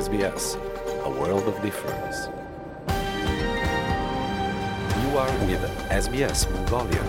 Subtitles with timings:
[0.00, 0.56] SBS,
[1.04, 2.28] a world of difference.
[5.02, 7.04] You are with SBS Mongolia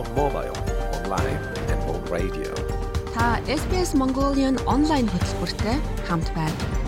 [0.00, 0.56] on mobile,
[0.98, 2.50] online and on radio.
[3.14, 5.76] Та SBS Mongolian онлайн хөтөлбөртэй
[6.08, 6.83] хамт байна.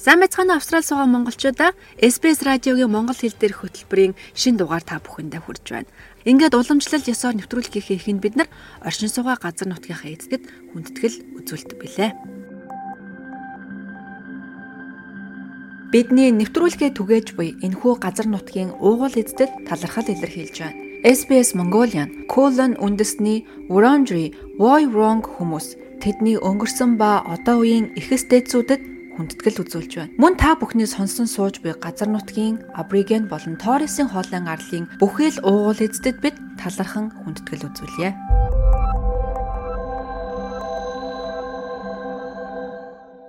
[0.00, 5.44] Сайн мэцхан Австрали суугаа монголчуудаа SBS радиогийн монгол хэл дээрх хөтөлбөрийн шин дугаар та бүхэндээ
[5.44, 5.92] хүрж байна.
[6.24, 8.48] Ингээд уламжлал ёсоор нэвтрүүлгийнхээ ихэнд бид нар
[8.80, 12.10] оршин суугаа газар нутгийнхаа эзэдэд хүндэтгэл үзүүлдэг билээ.
[15.92, 20.80] Бидний нэвтрүүлгээ түгээж буй энэхүү газар нутгийн уугуул эзэдэд талархал илэрхийлж байна.
[21.04, 28.89] SBS Mongolian Colon үндэсний Wurundjeri Woi Wurrung хүмүүс тэдний өнгөрсөн ба одоо үеийн эхэстэйцүүдэд
[29.20, 30.16] хүндэтгэл үзүүлж байна.
[30.16, 35.84] Мөн та бүхний сонсон сууж буй газар нутгийн Абриген болон Торресын хоолын арлын бүхэл уугуул
[35.84, 38.16] эздэд бид талархан хүндэтгэл үзүүлье.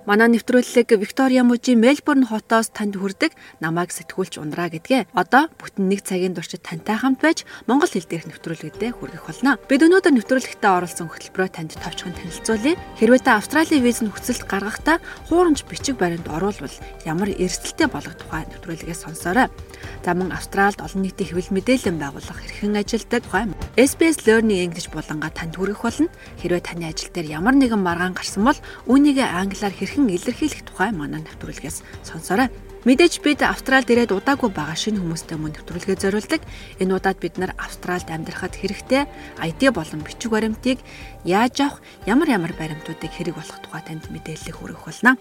[0.09, 5.13] Манай нэвтрүүлэг Виктория мужийн Мельбурн хотоос танд хүрдэг намайг сэтгүүлч ундраа гэдгээ.
[5.13, 9.61] Одоо бүтэн нэг цагийн туршид тантай хамт байж монгол хэл дээрх нэвтрүүлгүүдэд хүргэх болно.
[9.69, 12.81] Бид өнөөдөр нэвтрүүлэгтээ оролцсон хөтөлбөрөөр танд товчхон танилцуулъя.
[12.97, 14.97] Хэрвээ та Австралийн виз нь хүсэлт гаргахдаа
[15.29, 16.73] хуурамч бичиг баримт оруулбал
[17.05, 19.53] ямар эрсдэлтэй болох тухай нэвтрүүлгээ сонсоорой.
[20.01, 23.45] За мөн Австралид олон нийтийн хэвлэл мэдээлэл байгуулах хэрхэн ажилдаг тухай
[23.77, 26.09] SBS Learning English булангаа танд хүргэх болно.
[26.41, 28.57] Хэрвээ таны ажил дээр ямар нэгэн маргаан гарсан бол
[28.89, 32.47] үүнийг англиар хэрхэн илэрхийлэх тухай манай нэвтрүүлгээс сонсоорой.
[32.81, 36.41] Мэдээж бид Австралид ирээд удаагүй байгаа шинэ хүмүүстэй мөн нэвтрүүлгээ зориулдаг.
[36.81, 39.05] Энэ удаад бид нар Австралид амьдрахад хэрэгтэй
[39.37, 40.81] ID болон бичиг баримтыг
[41.21, 45.13] яаж авах, ямар ямар баримтуудыг хэрэг болох тухай танд мэдээлэл хүргэх болно.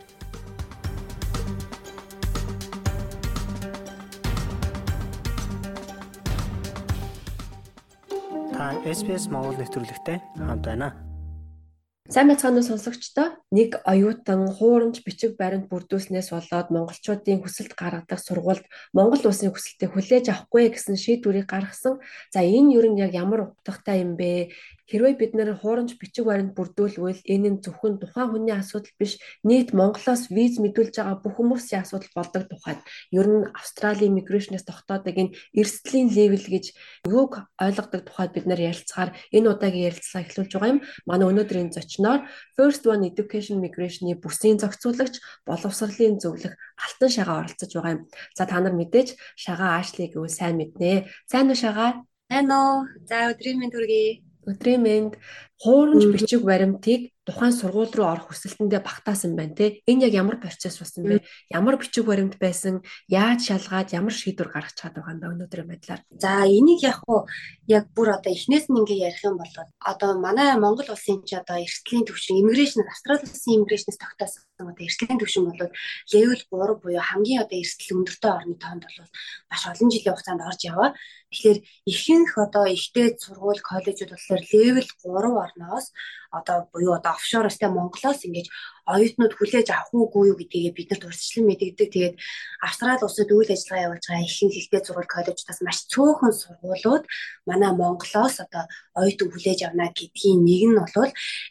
[8.56, 11.09] Та SPS Монгол нэвтрүүлэгтэй хамт байна.
[12.10, 19.30] Сайн мэцгааны сонсогчдоо нэг оюутан хуурамч бичиг баримт бүрдүүлснээс болоод монголчуудын хүсэлт гаргадаг сургуульд Монгол
[19.30, 22.02] улсын хүсэлтийг хүлээж авахгүй гэсэн шийдвэрийг гаргасан.
[22.34, 24.50] За энэ юу нь яг ямар утгатай юм бэ?
[24.90, 29.70] Хэрвээ бид нэр хуурамч бичиг баримт бүрдүүлвэл энэ нь зөвхөн тухайн хүний асуудал биш, нийт
[29.70, 32.82] Монголоос виз мэдүүлж байгаа бүх хүмүүсийн асуудал болдог тухайд
[33.14, 36.74] ер нь Австралийн миграшнээс тогтоодог энэ эрсдлийн левел гэж
[37.06, 40.80] юуг ойлгодог тухайд бид нэр ярилцахаар энэ удаагийн ярилцлага эхлүүлж байгаа юм.
[41.06, 42.26] Манай өнөөдрийн зочноор
[42.58, 48.02] First One Education Migration-ы бүсийн зохицуулагч боловсролын зөвлөх Алтан Шагаа оролцож байгаа юм.
[48.34, 51.06] За та нар мэдээж Шагаа Ашли гэвэл сайн мэднэ.
[51.30, 52.02] Сайн уу Шагаа?
[52.26, 52.90] Сайн уу?
[53.06, 54.29] За өдрийн мэнд хүргэе.
[54.50, 55.12] Өдрийн мэнд
[55.62, 59.84] хуурамч бичиг баримтыг тухайн сургууль руу орох хүсэлтэндээ багтаасан байна те.
[59.84, 61.20] Энэ яг ямар процесс болсон бэ?
[61.52, 62.80] Ямар бичиг баримт байсан?
[63.08, 66.00] Яаж шалгаад ямар шийдвэр гаргаж чад байгаа юм бэ өнөөдрийн байдлаар?
[66.16, 67.28] За энийг яг уу
[67.68, 69.52] яг бүр одоо эхнээс нь ингээ ярих юм бол
[69.84, 75.20] одоо манай Монгол улсын чи одоо эрсдлийн төвшин иммиграшн Австрали улсын иммиграшнээс тогтоосон одоо эрсдлийн
[75.20, 75.60] төвшин бол
[76.12, 79.08] level 3 буюу хамгийн одоо эрсдэл өндөртэй орны тоонд бол
[79.50, 80.90] маш олон жилийн хугацаанд орж яваа.
[81.30, 85.90] Тэгэхээр ихэнх одоо ихтэй сургууль коллежууд болохоор level 3 орноос
[86.30, 88.46] одоо буюу одоо офшороос те Монголоос ингэж
[88.86, 91.88] оюутнууд хүлээж авах уугүй юу гэдгийг бид нарт урьдчилан мэдэгдэг.
[91.90, 92.14] Тэгээд
[92.62, 97.04] Австрали улсад үйл ажиллагаа явуулж байгаа ихэнх ихтэй сургууль коллежтаас маш цөөхөн сургуулиуд
[97.46, 101.10] манай Монголоос одоо оюутан хүлээж авна гэдгийн нэг нь бол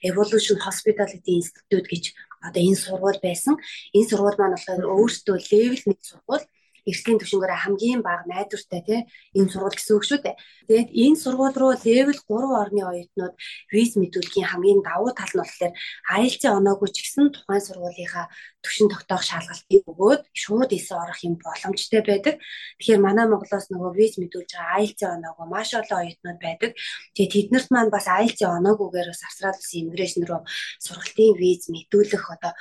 [0.09, 2.03] Evolution Hospitality Institute гэж
[2.47, 3.55] одоо энэ сургууль байсан.
[3.95, 6.45] Энэ сургууль маань болохоор өөртөө level 1 сургууль
[6.89, 8.99] эрсдлийн түвшингээр хамгийн бага найдвартай тий
[9.37, 10.35] энэ сургууль гэсэн үг шүү дээ.
[10.67, 13.33] Тэгээд энэ сургууль руу level 3 орны оюутнууд
[13.73, 15.73] виз мэдүүлгийн хамгийн давуу тал нь болохоор
[16.17, 18.25] IELTS оноогүй ч гэсэн тухайн сургуулийнхаа
[18.63, 22.35] түвшин тогтоох шалгалтыг өгөөд шууд эсэ орох юм боломжтой байдаг.
[22.77, 26.71] Тэгэхээр манай Монголоос нөгөө виз мэдүүлж байгаа IELTS оноогүй маш олон оюутнууд байдаг.
[27.15, 30.41] Тэгээд тэднэрт маань бас IELTS оноогүйгээр бас Австрали улсын иммиграшн руу
[30.83, 32.53] сургалтын виз мэдүүлэх одоо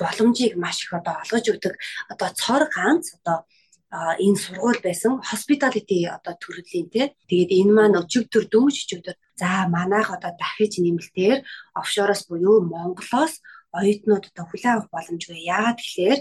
[0.00, 1.74] боломжийг маш их одоо олгож өгдөг.
[2.12, 3.46] Одоо цор ганц одоо
[3.92, 7.06] энэ сургууль байсан hospitality одоо төрлийн тий.
[7.28, 11.38] Тэгээд энэ маань өчигдөр дөнгөж өчигдөр за манайх одоо дахиж нэмэлтээр
[11.80, 13.40] офшороос буюу Монголоос
[13.72, 15.44] оюутнууд одоо хүлээн авах боломжгүй.
[15.44, 16.20] Яагаад тэгэхээр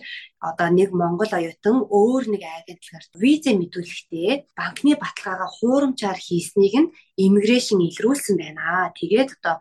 [0.50, 6.92] одоо нэг монгол оюутан өөр нэг агентлагаар визэ мэдүүлэхдээ банкны баталгаагаа хуурамчаар хийснийг нь
[7.24, 8.92] иммиграшн илрүүлсэн байна.
[9.00, 9.56] Тэгээд одоо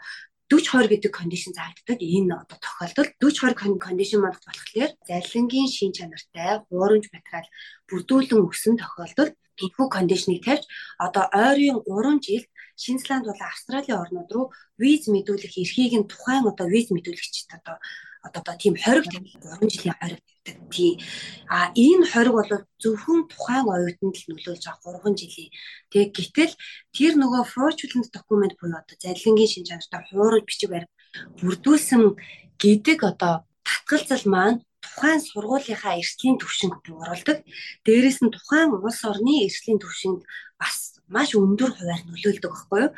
[0.46, 1.98] 40 20 гэдэг кондишн заагддаг.
[1.98, 7.46] Энэ одоо тохиолдолд 40 20 кондишн маань болохоор зарилангийн шин чанартай хуурамч материал
[7.90, 10.64] бүрдүүлэн өгсөн тохиолдолд энэхүү кондишныг тавьж
[11.02, 14.46] одоо ойрын 3 жилд Шинзланд болон Австралийн орнууд руу
[14.78, 17.76] виз мэдүүлэх эрхийг нь тухайн одоо виз мэдүүлэгчд одоо
[18.22, 20.20] одоо тийм хориг тавих 3 жилийн хориг
[20.70, 21.00] тий.
[21.48, 22.50] А энэ хориг бол
[22.82, 25.50] зөвхөн тухайн оюутанд л нөлөөлж байгаа 3 жилийн.
[25.90, 26.54] Тэгээ гэтэл
[26.96, 30.86] тэр нөгөө fraudulent document буюу одоо зарилангийн шин чанартай хуурал бичиг барь
[31.38, 32.02] бүрдүүлсэн
[32.62, 33.34] гэдэг одоо
[33.66, 37.42] татгалзал маань тухайн сургуулийнхаа эрсдлийн түвшинд бууралдаг.
[37.84, 40.20] Дээрээс нь тухайн улс орны эрсдлийн түвшинд
[40.60, 40.76] бас
[41.14, 42.92] маш өндөр хуваар нөлөөлдөг байхгүй юу?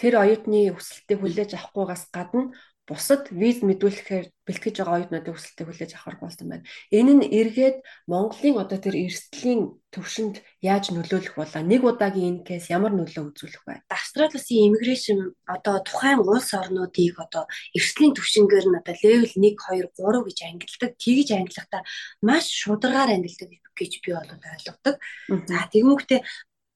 [0.00, 2.52] Тэр оюутны өсөлтийг хүлээж авахгүйгаас гадна
[2.88, 6.66] бусад виз мэдүүлэхээр бэлтгэж байгаа оюутнуудын өсөлтийг хүлээж авах болсон байна.
[6.90, 7.78] Энэ нь эргээд
[8.10, 13.62] Монголын одоо тэр эрсдлийн төвшөнд яаж нөлөөлөх болоо нэг удаагийн энэ кейс ямар нөлөө үзүүлэх
[13.62, 13.86] вэ?
[13.86, 17.44] Австрали улсын иммиграшн одоо тухайн улс орнуудыг одоо
[17.76, 20.90] эрсдлийн төвшингээр нь одоо левел 1 2 3 гэж ангилдаг.
[20.98, 21.82] Тэгж ангилахдаа
[22.18, 24.96] маш шударгаар ангилдаг гэж би бол ойлгодог.
[25.30, 26.20] За тэгмүүгтээ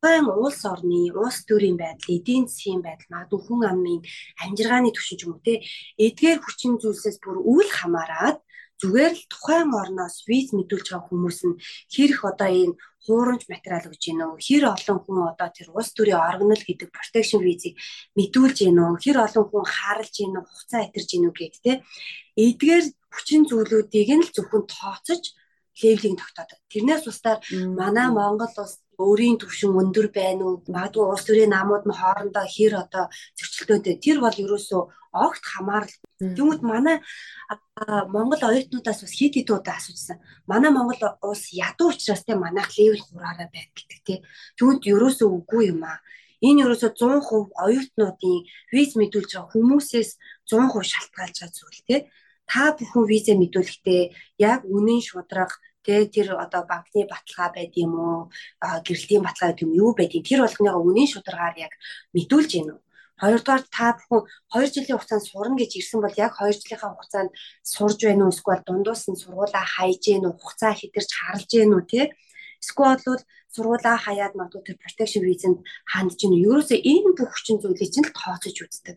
[0.01, 4.01] тухайн улс орны улс төрийн байдал, эдийн засгийн байдал, магадгүй хүн амын
[4.45, 5.65] амжиргааны түвшин ч юм уу те?
[5.97, 8.37] Эдгээр хүчин зүйлсээс бүр үл хамааран
[8.81, 11.57] зүгээр л тухайн орноос виз мэдүүлж байгаа хүмүүс нь
[11.89, 12.79] хэрэг одоо энэ
[13.09, 17.75] хуурамч материал гэж гинөө хэр олон хүн одоо тэр улс төрийн органал гэдэг protection визийг
[18.19, 21.73] мэдүүлж гинөө хэр олон хүн харалж гинөө хугацаа итэрж гинөө гэх те?
[22.37, 22.85] Эдгээр
[23.17, 25.25] хүчин зүйлүүдийг нь л зөвхөн тооцож
[25.81, 26.61] левелийг тогтоодог.
[26.73, 27.41] Тэрнээс устдаар
[27.81, 30.57] манай Монгол улс өөрийн төвшин өндөр байна уу?
[30.67, 33.05] Магадгүй улс төрийн намууд нь хоорондоо хэр одоо
[33.39, 33.95] зөрчилдөөтэй.
[34.05, 34.83] Тэр бол ерөөсөө
[35.13, 35.95] огт хамаарал.
[36.21, 36.97] Тэгмэд манай
[38.15, 40.19] Монгол оюутнуудаас бас хэд хэд удаа асуужсан.
[40.49, 44.15] Манай Монгол улс ядуу учраас те манайх левел 3-аараа байд гэдэг те.
[44.57, 46.01] Тэгмэд ерөөсөө үгүй юм аа.
[46.41, 48.39] Энэ ерөөсөө 100% оюутнуудын
[48.73, 50.11] виз мэдүүлж байгаа хүмүүсээс
[50.49, 51.97] 100% шалтгаалж байгаа зүйл те.
[52.47, 54.03] Та бүхэн виза мэдүүлэхдээ
[54.39, 55.51] яг үнэн шудраг
[55.87, 58.21] тэгээ тэр одоо банкны баталгаа байд юм уу?
[58.87, 61.73] Гэрэлтийн баталгаа гэдэг юм юу байдгийг тэр болгоныгоо үнийн шударгаар яг
[62.17, 62.81] мэдүүлж гин үү
[63.17, 67.31] Хоёрдугаар та бүхэн 2 жилийн хугацаанд сурна гэж ирсэн бол яг 2 жилийнхаа хугацаанд
[67.65, 68.35] сурж байна уу?
[68.37, 70.37] Эсвэл дундуур нь сургуулаа хайж гин үү?
[70.37, 72.01] Хугацаа хэтэрч харалж гин үү те
[72.61, 73.23] эсвэл бол
[73.57, 76.45] сургуулаа хаяад магадгүй тэр protection visa-нд хандж гин үү?
[76.45, 78.97] Ерөөсөө энэ бүх хүчин зүйлийг чинь л тооцож үздэг.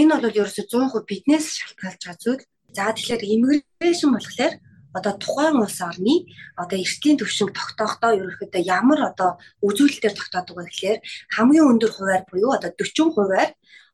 [0.00, 2.42] Энэ бол ерөөсөө 100% биднээс шалтгаалж байгаа зүйл.
[2.76, 4.54] За тэгэхээр immigration болохоор
[4.98, 6.26] одоо тухайн улс орны
[6.56, 9.30] одоо эртлийн төвшинг тогтоохдоо ерөнхийдөө ямар одоо
[9.66, 10.98] үзүүлэлтээр тогтоодог вэ гэхээр
[11.36, 13.50] хамгийн өндөр хуваар буюу одоо 40 хуваар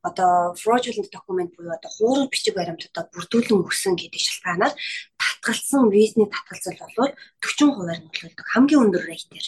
[0.08, 4.74] одоо fraudulent document буюу одоо хуурал бичиг баримтуудаа бүрдүүлэн өгсөн гэдэг шалтгаанаар
[5.20, 7.12] татгалцсан визний татгалзал бол
[7.42, 9.46] 40 хуваар нөлөөлдөг хамгийн өндөр рейтээр.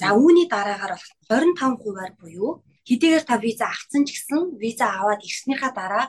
[0.00, 5.26] За үүний дараагаар бол 25 хуваар буюу хэдийгээр та виза авсан ч гэсэн виза аваад
[5.26, 6.06] ирснийхаа дараа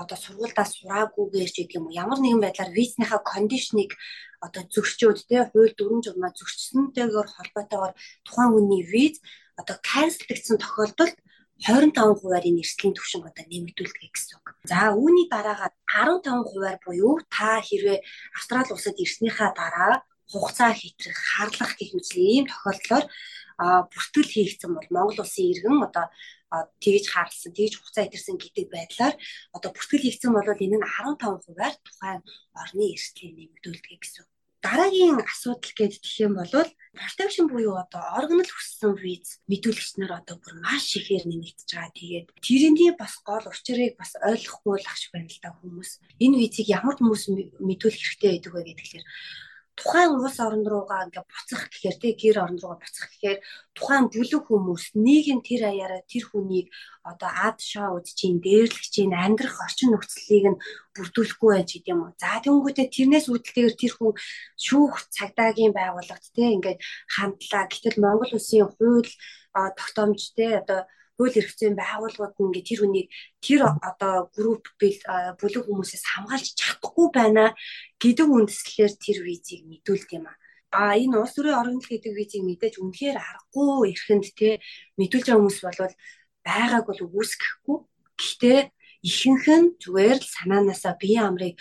[0.00, 3.90] одоо сургуульдаа сураагүйгээр ч гэдэг юм уу ямар нэгэн байдлаар визийнхаа кондишныг
[4.46, 7.92] одоо зөрчөөд те хууль дүрм журмаа зөрчсөнтэйгээр холбоотойгоор
[8.26, 9.14] тухайн хүний виз
[9.60, 11.16] одоо канселдэгдсэн тохиолдолд
[11.64, 14.46] 25 хувиар энэ эрсдлийн түвшинг одоо нэмэгдүүлдэг гэсэн үг.
[14.68, 18.04] За үүний дараагаар 15 хувиар буюу та хэрвээ
[18.36, 23.04] Австрали улсад ирснийхаа дараа хугацаа хэтрэх, харлах гэх мэт ийм тохиолдлоор
[23.88, 26.06] бүртгэл хийгдсэн бол Монгол улсын иргэн одоо
[26.82, 29.14] тэгж хаалсан, тэгж хугацаа итэрсэн гэдэг байдлаар
[29.56, 32.22] одоо бүртгэл хийгдсэн бол энэ нь 15 хувиар тухайн
[32.62, 34.26] орны эрсдлийг нэмэгдүүлдэг гэсэн.
[34.64, 36.50] Дараагийн асуудал гэдэг юм бол
[36.96, 41.92] protection буюу одоо органал хүссэн виз мэдүүлэгч нар одоо бүр маш ихээр нэмэгдэж байгаа.
[41.94, 45.90] Тэгээд тэрний бас гол учрыг бас ойлгохгүй л ах шиг байна л да хүмүүс.
[46.24, 47.22] Энэ визийг ямар хүмүүс
[47.62, 49.04] мэдүүлэх хэрэгтэй байдаг вэ гэхээр
[49.76, 53.38] тухайн улс орн руугаа ингээ буцах гэхээр тий гэр орн руугаа буцах гэхээр
[53.76, 56.66] тухайн бүлэг хүмүүс нийгэм тэр аяараа тэр хүнийг
[57.04, 60.60] одоо ад шоу үзчихин дээрлэх чинь амьдрах орчин нөхцөлийг нь
[60.96, 62.16] бүрдүүлэхгүй байж гэдэг юм уу.
[62.16, 64.12] За тэнгүүтээ тэрнээс үүдэлтэйгээр тэр хүн
[64.64, 66.80] шүүх цагдаагийн байгууллагт тий ингээд
[67.14, 67.64] хандлаа.
[67.68, 69.12] Гэтэл Монгол улсын хууль
[69.52, 73.08] тогтоомж тий одоо хууль эрх зүйн байгууллагууд нь ингээ тэр хүнийг
[73.40, 77.44] тэр одоо групп бүлэг хүмүүсээс хамгаалж чадахгүй байна
[77.96, 80.36] гэдэг үндслээр тэр визийг мэдүүлт юм аа.
[80.76, 84.60] А энэ улс төрийн оргил гэдэг визийг мэдээж үнэхээр аргагүй эрхэнд те
[85.00, 85.94] мэдүүлж байгаа хүмүүс бол
[86.44, 87.78] байгааг бол үүсгэхгүй.
[88.20, 88.60] Гэхдээ
[89.08, 91.54] ихэнх нь зүгээр л санаанаасаа бие амрыг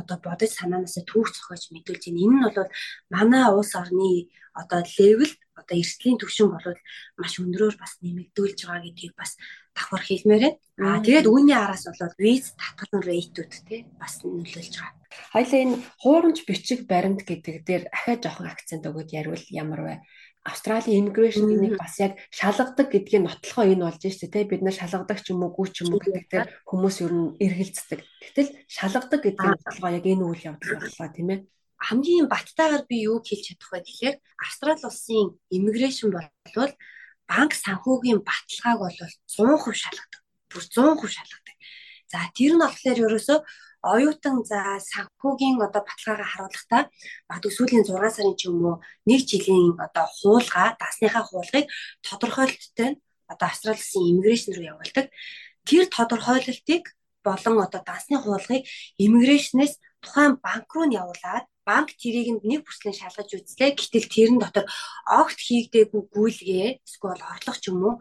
[0.00, 2.22] одоо бодож санаанаасаа түүх зохиож мэдүүлж байна.
[2.24, 2.70] Энэ нь бол
[3.12, 6.80] манай улс орны одоо левел одоо эрсдлийн түвшин болоод
[7.16, 9.38] маш өндрөөр бас нэмэгдүүлж байгаа гэдгийг бас
[9.72, 10.58] давхар хэлмээр байна.
[10.82, 14.98] Аа тэгээд үүний араас болоод виз татгалзан рейтүүд те бас нөлөөлж байгаа.
[15.32, 19.94] Хоёлаа энэ хуурамч бичиг баримт гэдэг дээр ахаа жоохон акцент өгöd ярил ямар вэ?
[20.42, 25.22] Австралийн immigration нэг бас яг шалгадаг гэдгийг нотлохоо энэ болж штэ тий бид нар шалгадаг
[25.22, 28.00] ч юм уу гүү ч юм уу гэдэг дээр хүмүүс ер нь эргэлздэг.
[28.02, 31.40] Гэтэл шалгадаг гэдгийг нотлохоо яг энэ үйл явдал боллоо тийм ээ
[31.86, 36.72] хамгийн баттайгаар би юу хэлж чадах вэ гэхээр Австрали улсын иммиграшн болвол
[37.30, 40.20] банк санхүүгийн баталгааг бол 100% шалгадаг.
[40.50, 41.56] Бүр 100% шалгадаг.
[42.12, 43.38] За тэр нь болохоор ерөөсөө
[43.82, 46.82] оюутан за санхүүгийн одоо баталгаагаа харуулахдаа
[47.28, 48.76] магадгүй сүүлийн 6 сарын ч юм уу
[49.08, 51.66] нэг жилийн одоо хуулга даасныхаа хуулгыг
[52.06, 52.90] тодорхойлолттой
[53.32, 55.06] одоо Австралийн иммиграшн руу явуулдаг.
[55.66, 56.82] Тэр тодорхойлолтыг
[57.26, 58.62] болон одоо даасны хуулгыг
[59.02, 59.74] иммиграшнээс
[60.04, 63.78] тухайн банк руу нь явуулаад банк тэрийг нэг бүслэн шалгаж үзлээ.
[63.78, 64.66] Гэтэл тэрэн дотор
[65.06, 67.94] огт хийгдээгүй гүйлгээ эсвэл орлого ч юм уу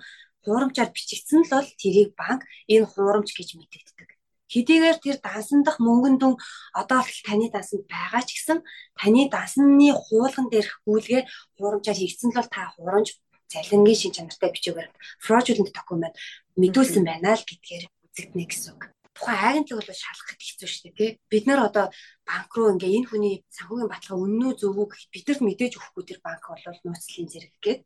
[0.44, 4.10] хуурамчаар бичигдсэн л бол тэрийг банк энэ хуурамч гэж мэдэгддэг.
[4.52, 6.36] Хэдийгээр тэр дансан дах мөнгөн дүн
[6.76, 8.60] одоо л таны дансанд байгаа ч гэсэн
[9.00, 11.22] таны дансны хуулган дээрх гүйлгээ
[11.56, 13.08] хуурамчаар хийгдсэн л бол та хуурамч
[13.48, 14.90] цалингийн шин чанартай бичээгээр
[15.24, 16.16] fraudulent document
[16.60, 18.84] мэдүүлсэн байна л гэдгээр үзэгдэнэ гэсэн үг
[19.22, 21.12] тухайн агентлаг бол шалгахад хэцүү шүү дээ тий.
[21.30, 21.86] Бид нар одоо
[22.26, 26.04] банк руу ингээ энэ хүний санхүүгийн баталгаа үнэн үү зөв үү гэхэд бидэрт мэдээж өгөхгүй
[26.10, 27.80] тэр банк бол нууцлалын зэрэг гээд.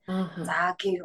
[0.48, 1.04] За гэр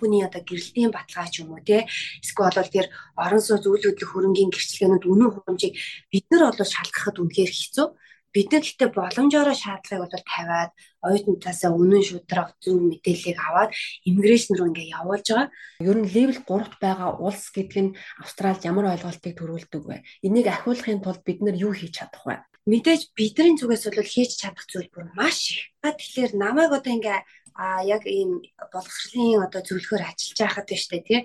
[0.00, 1.84] хүний одоо гэрэлтийн баталгаа ч юм уу те
[2.22, 2.86] эсвэл бол тэр
[3.18, 5.74] орон сууц үйл хөдлөх хөрөнгийн гэрчлэгээнүүд үнэн хурамжийг
[6.08, 7.86] бид нар бол шалгахад үнэхээр хэцүү
[8.34, 10.70] бид нар гэхдээ боломжоор шаардлагыг бол тавиад
[11.06, 13.70] оюутнуудаас үнэн шударга зөв мэдээллийг аваад
[14.02, 15.48] иммиграшн руу ингээ явуулж байгаа.
[15.78, 20.02] Ер нь левел 3-т байгаа улс гэдэг нь Австралид ямар ойлголтыг төрүүлдэг вэ?
[20.26, 22.42] Энийг ахиулахын тулд бид нар юу хийж чадах вэ?
[22.66, 25.62] Мэдээж бидний зүгээс бол хийж чадах зүйл бүр маш их.
[25.84, 27.22] Тэгэхээр намайг одоо ингээ
[27.54, 31.20] а яг ийм боловсролын одоо зөвлөхөр ажиллаж байхад байна штэ тий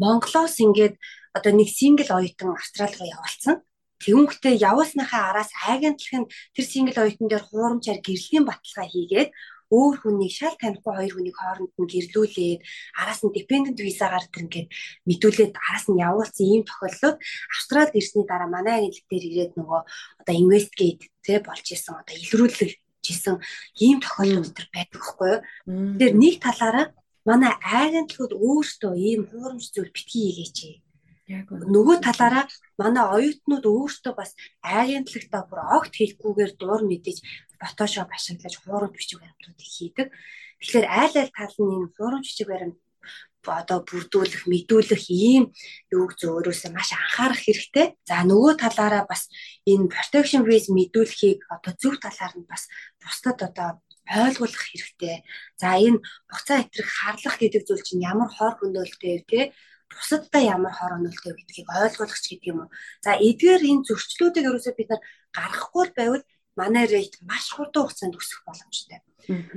[0.00, 0.94] Монголоос ингээд
[1.36, 3.56] одоо нэг сингл оюутан Австрали руу явуулсан.
[4.04, 9.30] Тэгүнхтээ явуулсныхаа араас агентлаг нь тэр сингл оюутан дээр хуурамчаар гэрлийн баталгаа хийгээд
[9.72, 12.60] өөр хүнийг шал танихгүй хоёр хүнийг хооронд нь гэрлүүлээд
[13.00, 14.68] араас нь dependent визагаар тэр ингээд
[15.08, 17.18] мэдүүлээд араас нь явуулсан ийм тохиолдлууд
[17.54, 19.80] Австралид ирсний дараа манай агентлаг дээр ирээд нөгөө
[20.20, 22.72] одоо investigate тэ болж исэн одоо илрүүлэх
[23.04, 23.36] жисэн
[23.84, 25.40] ийм тохиолдол төр байдаг хгүй юу.
[25.96, 26.86] Тэгэхээр нэг талаараа
[27.28, 30.83] манай агентлагууд өөрсдөө ийм хуурамч зүйл битгий хийгээч
[31.28, 32.44] нөгөө талаараа
[32.76, 37.18] манай оюутнууд өөрсдөө бас агентлагтаа бүр огт хийхгүйгээр дуур мэдээж
[37.56, 40.08] фотошоп ашиглаж хуурамч бичиг баримтуудыг хийдэг.
[40.60, 42.76] Тэгэхээр айл айл тал нь энэ хуурамч бичиг баримт
[43.44, 45.52] одоо бүрдүүлэх, мэдүүлэх ийм
[45.92, 47.86] юуг зөөрөөсөө маш анхаарах хэрэгтэй.
[48.08, 49.28] За нөгөө талаараа бас
[49.68, 52.68] энэ protection base мэдүүлэхийг одоо зөв талаар нь бас
[53.00, 53.68] бусдад одоо
[54.08, 55.24] ойлгуулах хэрэгтэй.
[55.60, 59.40] За энэ буцаа итрэх харлах гэдэг зүйл чинь ямар хор хөнөөлтэй те
[59.94, 62.70] бусадтай ямар хор онолтой гэдгийг ойлгуулах ч гэдэг юм уу.
[63.04, 65.02] За эдгээр энэ зөрчлүүдийг ерөөсөө бид нар
[65.36, 66.24] гаргахгүй байвал
[66.56, 69.00] манай рейт маш хурдан хугацаанд өсөх боломжтой.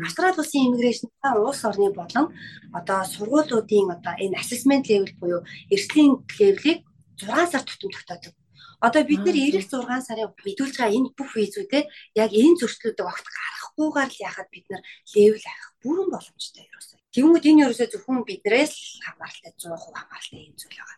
[0.05, 1.07] Австрали улсын иммиграшн
[1.43, 2.25] улс орны болон
[2.73, 5.41] одоо сургуулиудын одоо энэ assessment level буюу
[5.73, 6.79] эрсдлийн левелийг
[7.19, 8.33] 6 сар тутам тогтоодог.
[8.79, 11.83] Одоо бид нэр эх 6 сарын мэдүүлж байгаа энэ бүх визүүдээ
[12.23, 16.96] яг энэ зөрчлүүдийг огт гаргахгүйгээр л яхад бид нар левел авах бүрэн боломжтой ерөөсөө.
[17.17, 20.97] Тэгмүүд энэ ерөөсөө зөвхөн биднээс л хамааралтай 100% хамааралтай юм зүйл байгаа.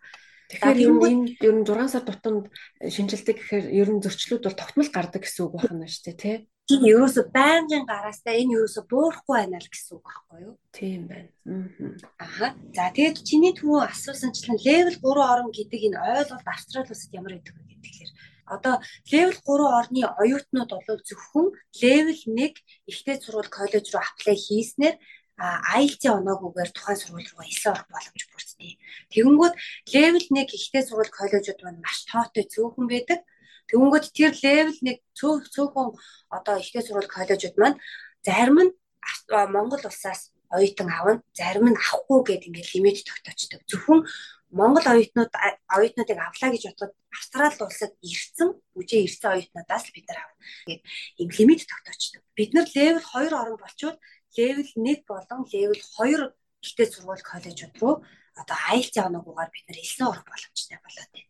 [0.50, 2.46] Тэгэхээр ер нь энэ ер нь 6 сар тутамд
[2.84, 6.38] шинжилдэг гэхээр ер нь зөрчлүүд бол тогтмол гардаг гэсэн үг байна шүү дээ тий.
[6.68, 10.56] Тийм ерөөсө байнгын гараастай энэ ерөөсө буурахгүй байна л гэсэн үг байхгүй юу?
[10.76, 11.30] Тийм байна.
[12.18, 12.52] Аа.
[12.74, 17.54] За тэгээд чиний түрүү асуусанчлан level 3 орн гэдэг энэ ойлголт Австрали улсад ямар байдаг
[17.54, 18.12] вэ гэхээр
[18.50, 18.76] одоо
[19.14, 21.48] level 3 орны оюутнууд бол зөвхөн
[21.82, 22.58] level 1
[22.90, 24.98] ихтэй сургууль коллеж руу аплай хийснээр
[25.40, 28.76] IELTS-ийн оноогүйгээр тухайн сургууль руу эсээ орох боломж бүрддэг.
[29.14, 29.56] Тэгэнгүүт
[29.94, 33.20] level 1 ихтэй сургууль коллежууд маань маш тоотой цөөхөн байдаг.
[33.72, 35.90] Тэгэнгүүт тэр level 1 цөөх цөөхөн
[36.28, 37.80] одоо ихтэй сургууль коллежууд маань
[38.28, 38.72] зарим нь
[39.56, 43.62] Монгол улсаас оюутан авна, зарим нь авахгүй гэдэг ингээд лимит тогтоочдөг.
[43.70, 44.02] Зөвхөн
[44.50, 45.34] Монгол оюутнууд
[45.70, 50.42] оюутнуудыг авлаа гэж бодоход Австрали улсад ирсэн, үжээ ирсэн оюутнуудаас л бид нар авна.
[50.66, 50.82] Тэгээд
[51.22, 52.22] ийм лимит тогтоочдөг.
[52.34, 53.98] Бид нар level 2 орон болчвол
[54.38, 56.34] level 1 болон level 2
[56.66, 57.96] ихтэй сургууль коллежууд руу
[58.36, 61.30] одоо IELTS оноогоор бид нэр элсэн орох боломжтой болоод байна.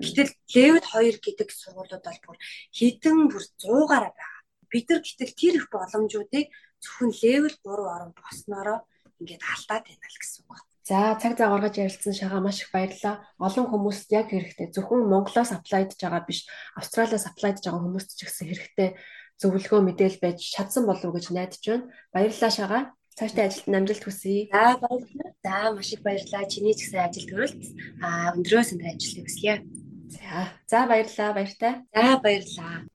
[0.00, 2.38] Гэтэл level 2 гэдэг сургуулиуд бол бүр
[2.72, 4.40] хэдэн бүр 100-аараа байгаа.
[4.72, 6.46] Бид нар гэтэл тэр их боломжуудыг
[6.80, 8.78] зөвхөн level 3 орон болсноороо
[9.20, 10.60] ингээд алдаад байна л гэсэн үг.
[10.82, 13.22] За цаг зав гаргаж ярилцсан шагаа маш их баярлалаа.
[13.38, 14.74] Олон хүмүүст яг хэрэгтэй.
[14.74, 16.42] Зөвхөн Монголоос аплайдж байгаа биш,
[16.74, 18.88] Австралиас аплайдж байгаа хүмүүст ч гэсэн хэрэгтэй
[19.42, 21.90] зөвлөгөө мэдээл байж чадсан болов уу гэж найдаж байна.
[22.14, 22.82] Баярлалаа шагаа.
[23.18, 24.48] Цаашдаа ажилд амжилт хүсье.
[24.54, 25.30] За баярлалаа.
[25.44, 26.48] За маш их баярлалаа.
[26.48, 27.62] Чиний ч гэсэн ажил төрөлт
[28.00, 29.54] аа өндрөөс өндөр ажил хүсье.
[30.14, 30.48] За.
[30.70, 31.36] За баярлалаа.
[31.36, 31.72] Баяртай.
[31.92, 32.86] За баярлалаа.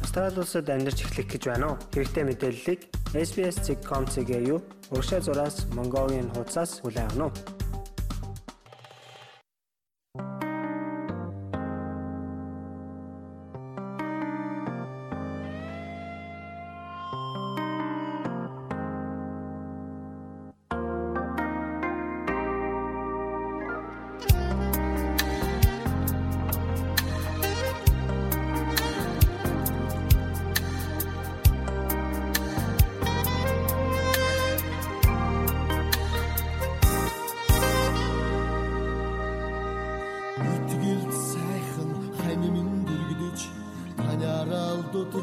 [0.00, 1.80] Австрали улсад амьдарч эхлэх гэж байна уу?
[1.92, 2.80] Хэрэгтэй мэдээллийг
[3.12, 4.64] SBS.com.cg юу?
[4.90, 7.59] Уршаа зураас Mongolian хуудасаас хүлээн авах нь.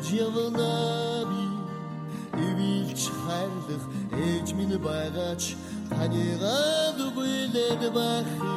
[0.08, 1.46] Djevnabi
[2.46, 3.82] i vilch herdig
[4.28, 5.48] ech mine bayrach
[5.98, 6.60] Haniga
[6.98, 8.54] duguled bakhi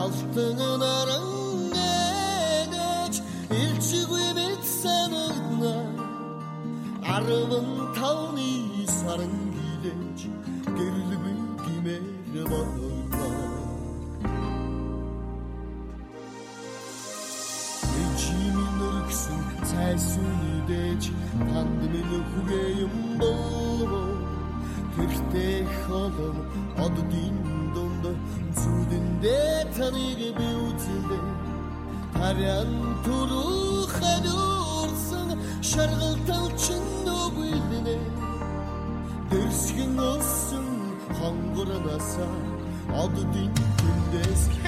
[0.00, 3.14] Altının arın edek
[3.60, 5.76] İlçi gübet sen ılgına
[7.14, 9.39] Arıvın tavni sarın
[26.20, 26.36] холом
[26.84, 27.36] оддын
[27.74, 28.04] дунд
[28.60, 31.18] зүдэндээ таныг би үзэлдэ
[32.14, 32.72] Тарян
[33.04, 35.28] туруу хадуурсан
[35.70, 37.96] шаргалтал чин нүгүйлнэ
[39.30, 40.68] Дэрсгэн өссөн
[41.16, 42.34] хонгорнасаа
[43.02, 44.59] оддын дүндээс харагдаа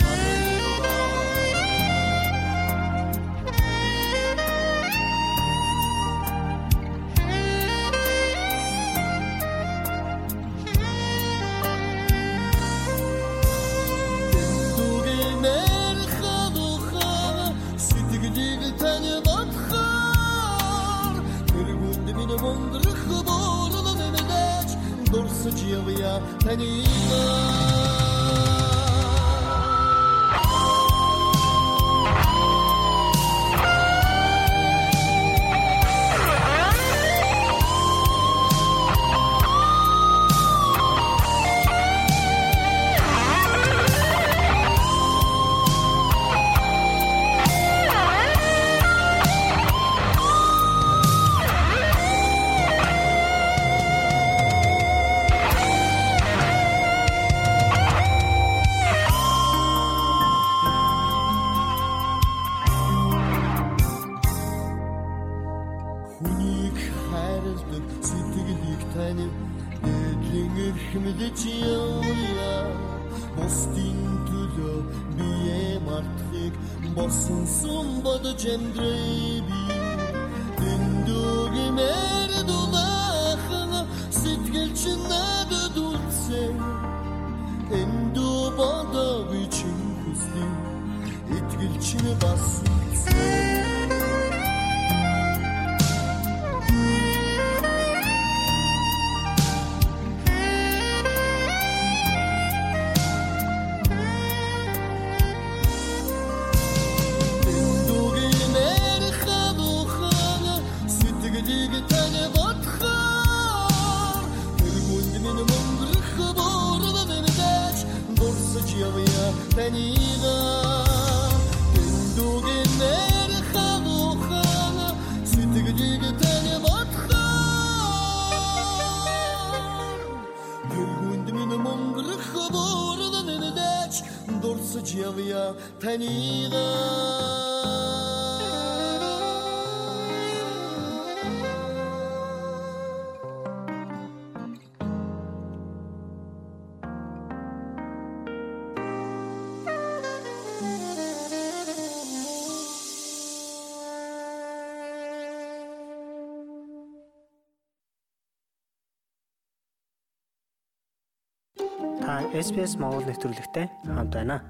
[162.03, 164.43] Та SPS Монгол нэвтрүүлэгтэй хамт байна.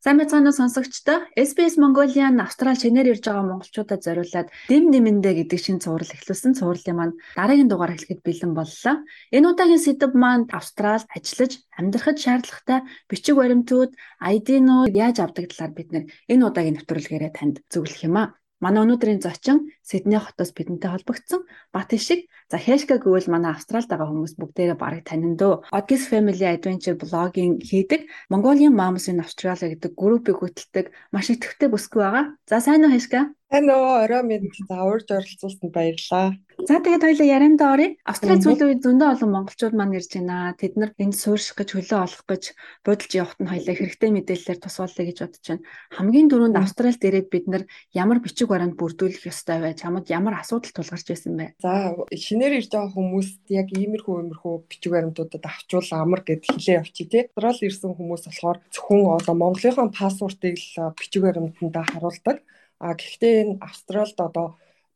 [0.00, 1.28] Сайн уу сонсогчдоо.
[1.36, 6.56] SBS Mongolian Австрал шинээр ирж байгаа монголчуудад зориулаад дэм нэмэндэ гэдэг шин цуврал эхлүүлсэн.
[6.56, 8.96] Цувралын маань дараагийн дугаар эхлэхэд бэлэн боллоо.
[9.28, 12.80] Энэ удаагийн сэдэв маань Австрал ажиллаж амьдрахад шаардлагатай
[13.12, 13.92] бичиг баримтууд,
[14.24, 15.88] ID-нууд яаж авдаг талаар бид
[16.32, 18.28] энэ удаагийн нэвтрүүлгээрээ танд зөвлөх юм аа.
[18.62, 21.42] Манай өнөөдрийн зочин Сидней хотоос бидэнтэй холбогдсон
[21.74, 25.74] Бат шиг за Хэшка гэвэл манай Австралид байгаа хүмүүс бүгдээрээ барыг танин дөө.
[25.74, 32.00] Odgis Family Adventure блогийн хийдэг Mongolian Moms in Australia гэдэг группийг хөтэлдэг маш идэвхтэй бүсгүй
[32.02, 32.24] байгаа.
[32.46, 33.34] За сайн уу Хэшка?
[33.54, 36.34] Сайн уу, орой минь за урьж оролцуулсанд баярлалаа.
[36.66, 37.94] За тэгээд хоёлаа яриандаа оръё.
[38.02, 40.58] Австрали үед зөндөө олон монголчууд маань ирж байна.
[40.58, 42.50] Тэд нар энд суурших гэж хөлөө олох гэж
[42.82, 45.66] бодолж явахт нь хоёлаа хэрэгтэй мэдээлэлээр тусгаарлаа гэж бодож байна.
[45.94, 47.62] Хамгийн дөрөнд Австралид ирээд бид нар
[47.94, 49.78] ямар бичиг баримт бүрдүүлэх ёстой вэ?
[49.78, 51.54] Чамд ямар асуудал тулгарч байсан бэ?
[51.62, 57.06] За шинээр ирж байгаа хүмүүст яг иймэрхүү иймэрхүү бичиг баримтуудад авчвал амар гэд хэлээ явчих
[57.06, 57.30] тий.
[57.38, 62.42] Австрал ирсэн хүмүүс болохоор зөвхөн одоо Монголынхон паспортыг л бичиг баримтанда харуулдаг.
[62.78, 64.46] А гэхдээ энэ Австралид одоо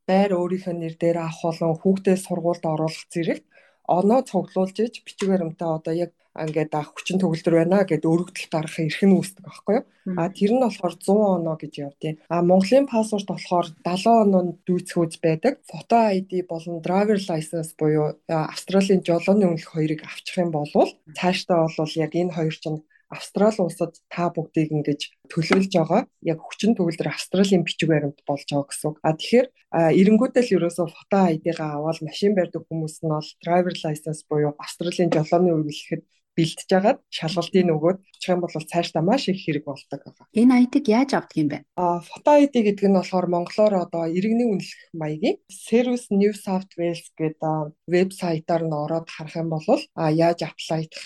[0.08, 3.44] байр өөрийнх нь нэр дээр авах болон хүүхдээ сургуульд оруулах зэрэгт
[3.88, 4.94] оноо цуглуулж иж
[5.28, 9.84] баримтаа одоо яг ингээд хүчин төгөлдөр байна гэд өргөдөл гаргах эрх нь үүсдэг байхгүй юу.
[10.20, 15.14] А тэр нь болохоор 100 оноо гэж явдیں۔ А Монголын паспорт болохоор 70 оноонд дүүцхүүц
[15.18, 15.58] байдаг.
[15.66, 20.70] Фото ID болон driver license буюу Австралийн жолооны үнэлэх хоёрыг авчих юм бол
[21.18, 25.00] цаашдаа бол яг энэ хоёр чинь Австрали улсад та бүгдийг ингэж
[25.32, 28.96] төлөөлж байгаа яг хүчин төгөлдөр Австралийн бичиг баримт болж байгаа гэсэн үг.
[29.00, 34.52] А тэгэхээр эренгүүтэл ерөөсөө фото ID-гаа аваад машин барьдаг хүмүүс нь бол driver license буюу
[34.60, 36.02] Австралийн жолооны үнэлэхэд
[36.38, 40.26] бэлтэж агаад шалгалтын нөгөөд очих юм бол цаашдаа маш их хэрэг болдог байгаа.
[40.40, 41.58] Энэ ID-г яаж авдаг юм бэ?
[41.74, 47.02] А фото ID гэдэг нь болохоор монголоор одоо иргэний үнэлэх маягийн Service New South Wales
[47.18, 51.04] гэдэг вебсайтаар нь ороод харах юм бол а яаж аплайдах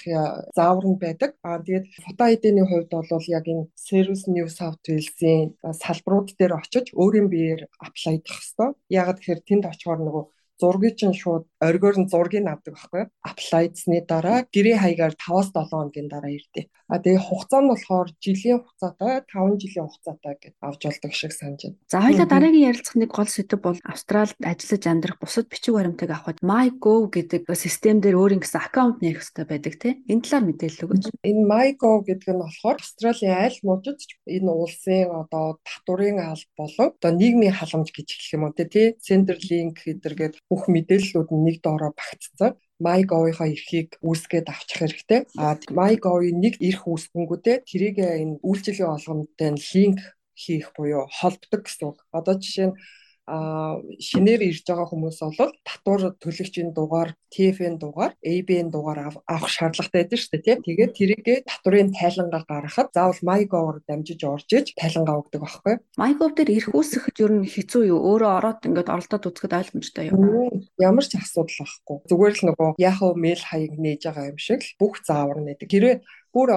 [0.57, 1.31] заавар нь байдаг.
[1.41, 6.87] А тэгээд фото ID-ний хувьд бол яг энэ Service New South Wales-ийн салбарууд дээр очиж
[6.93, 8.73] өөрийн биеэр аплайдах хэвээр.
[8.89, 10.25] Яг тэгэхээр тэнд очихоор нөгөө
[10.61, 16.33] зургийг чинь шууд оргиор нь зургийг авдаг байхгүй аплайдсны дараа гэрээ хаягаар 5-7 хоногийн дараа
[16.33, 16.67] ирдээ.
[16.93, 21.61] А тэгээ хугацаа нь болохоор жилийн хугацаатай 5 жилийн хугацаатай гэж авч болдог шиг санаж
[21.65, 21.79] байна.
[21.89, 27.09] За хоёлаа дараагийн ярилцахны гол сэдэв бол Австралид ажиллаж амьдрах бусад бичиг баримтыг авахд MyGo
[27.09, 29.95] гэдэг систем дээр өөрийн гэсэн аккаунт нэрх хэрэгтэй байдаг тийм.
[30.11, 31.05] Энэ талаар мэдээлэл өгөөч.
[31.25, 37.11] Энэ MyGo гэдэг нь болохоор Австралийн аль мужид энэ улсын одоо татврын алба болон одоо
[37.17, 42.61] нийгмийн халамж гэж хэлэх юм уу тий Centerlink гэдэргээд бүх мэдээллүүд нь нэг доороо багтцсан.
[42.85, 45.21] MyGov-ийнхаа эрхийг үүсгээд авчих хэрэгтэй.
[45.41, 50.01] А MyGov-ийн нэг эрх үүсгэнгүүтээ тэрийг энэ үйлчилгээ олгомжтой линк
[50.37, 51.99] хийх буюу холбдог гэсэн үг.
[52.13, 52.77] Одоо жишээ нь
[53.23, 60.19] шинээр ирж байгаа хүмүүс бол татвар төлөгчийн дугаар, TF-ийн дугаар, AB-ийн дугаар авах шаардлагатай байдаг
[60.19, 60.59] шүү дээ тийм.
[60.67, 65.75] Тэгээд тэрийгээ татврын тайлангаа гаргахад заавал MyGov-оор дамжиж орж иж тайлангаа өгдөг байхгүй.
[66.03, 68.01] MyGov дээр ирэх үүсгэхэд ер нь хэцүү юу?
[68.11, 70.51] Өөрөө ороод ингээд оролдоод үзэхэд ойлгомжтой юу?
[70.83, 71.97] Ямар ч асуудал байхгүй.
[72.11, 75.71] Зүгээр л нөгөө Yahoo mail хаяг нээж байгаа юм шиг бүх заавар нээдэг.
[75.71, 75.97] Хэрвээ
[76.35, 76.49] бүр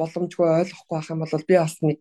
[0.00, 2.00] боломжгүй ойлгохгүй байх юм бол би бас нэг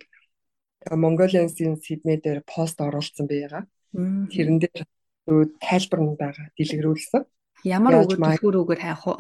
[0.87, 3.67] Mongolian-ийн Сидней дээр пост оруулсан байгаа.
[3.93, 4.87] Тэрэн дээр
[5.59, 7.23] тайлбар нь байгаа дэлгэрүүлсэн.
[7.67, 9.19] Ямар өгөөд төлхөөрөөгөр хайх уу?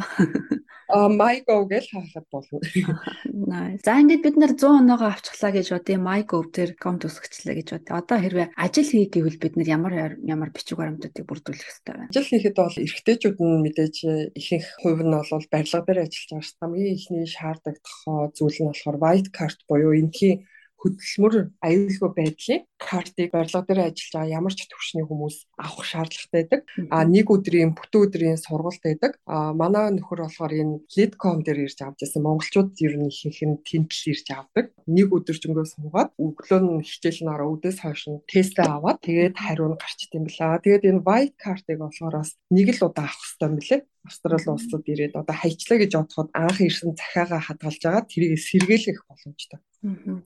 [0.89, 2.57] А MyGo гэж хаахад болно.
[3.85, 5.99] За ингээд бид нэр 100 оноогоо авчихлаа гэж бодъё.
[5.99, 7.93] MyGo дээр аккаунт үүсгэчлээ гэж бодъё.
[7.99, 9.93] Одоо хэрвээ ажил хийх гэвэл бид нэр ямар
[10.23, 12.09] ямар бичиг баримтуудыг бүрдүүлэх хэрэгтэй вэ?
[12.09, 13.95] Ажил хийхэд бол эрэгтэйчүүд нь мэдээж
[14.39, 16.57] ихэнх хувь нь бол барилга дээр ажиллаж байгаа шүү.
[16.63, 20.41] Хамгийн ихний шаардлагатай зүйл нь болохоор white card буюу энэхийн
[20.79, 26.61] хөдөлмөр аюулгүй байдлын картыг барилга дээр ажиллаж байгаа ямар ч төвшний хүмүүс авах шаардлагатай байдаг.
[26.87, 29.19] А нэг өдрийн бүтэн өдрийн сургалт байдаг.
[29.27, 32.23] А манай нөхөр болохоор энэ Leadcom дээр ирж авч байсан.
[32.23, 34.65] Монголчууд ер нь ихэнх нь тэнтэл ирж авдаг.
[34.87, 39.79] Нэг өдөржингөө суугаад өглөө нь хичээл нараа өдөөс хойш нь тестээ аваад тэгээд хариу нь
[39.79, 40.63] гарчт юм бла.
[40.63, 43.81] Тэгээд энэ white card-ыг болохоор бас нэг л удаа авах хэрэгтэй юм билээ.
[44.05, 49.59] Австрали улсад ирээд одоо хайчлаа гэж бодоход анх ирсэн захиагаа хадгалж байгаа тэрийг сэргийлэх боломжтой.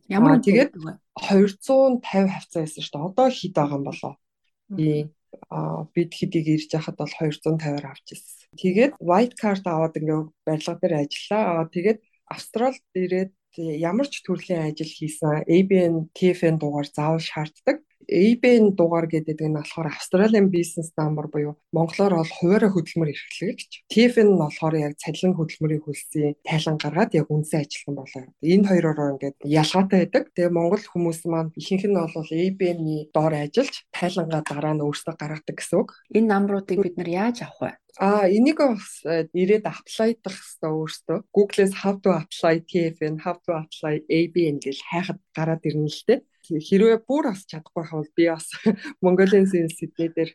[0.09, 0.71] Ямар тэгээд
[1.17, 3.07] 250 хавцаа байсан шүү дээ.
[3.09, 4.13] Одоо хэд байгаа юм болоо.
[5.93, 8.53] Бид хэдийг ирж яхад бол 250-аар авч ирсэн.
[8.57, 11.65] Тэгээд white card аваад ингээ барилга дээр ажиллаа.
[11.65, 17.81] Аа тэгээд Австралид ирээд ямар ч төрлийн ажил хийсэн ABN TFN дугаар заавал шаарддаг.
[18.07, 23.87] AB-ийн дугаар гэдэг нь болохоор Австралийн бизнес дамбар буюу монголоор бол хуваараа хөдөлмөр эрхлэгч.
[23.91, 28.23] TFN нь болохоор яг цалин хөдөлмөрийн хөлсийн тайлан гаргаад яг үнсэн ажиллах болоо.
[28.41, 30.23] Энэ хоёроор ингээд ялгаатай байдаг.
[30.35, 35.55] Тэгээ монгол хүмүүс маань ихэнх нь бол AB-ний доор ажиллаж тайлангаа дараа нь өөрсдөө гаргадаг
[35.57, 35.89] гэсэн үг.
[36.17, 37.71] Энэ намруудыг бид нар яаж авах вэ?
[38.01, 41.17] А энийг бас ирээд аплайдах хэрэгтэй өөртөө.
[41.29, 46.19] Google-с how to apply TFN, how to apply ABN гэж хайхад гараад ирнэ л дээ
[46.49, 48.47] хэрвээ бүр бас чадахгүй хавал би бас
[49.03, 50.31] Mongolian Sydney дээр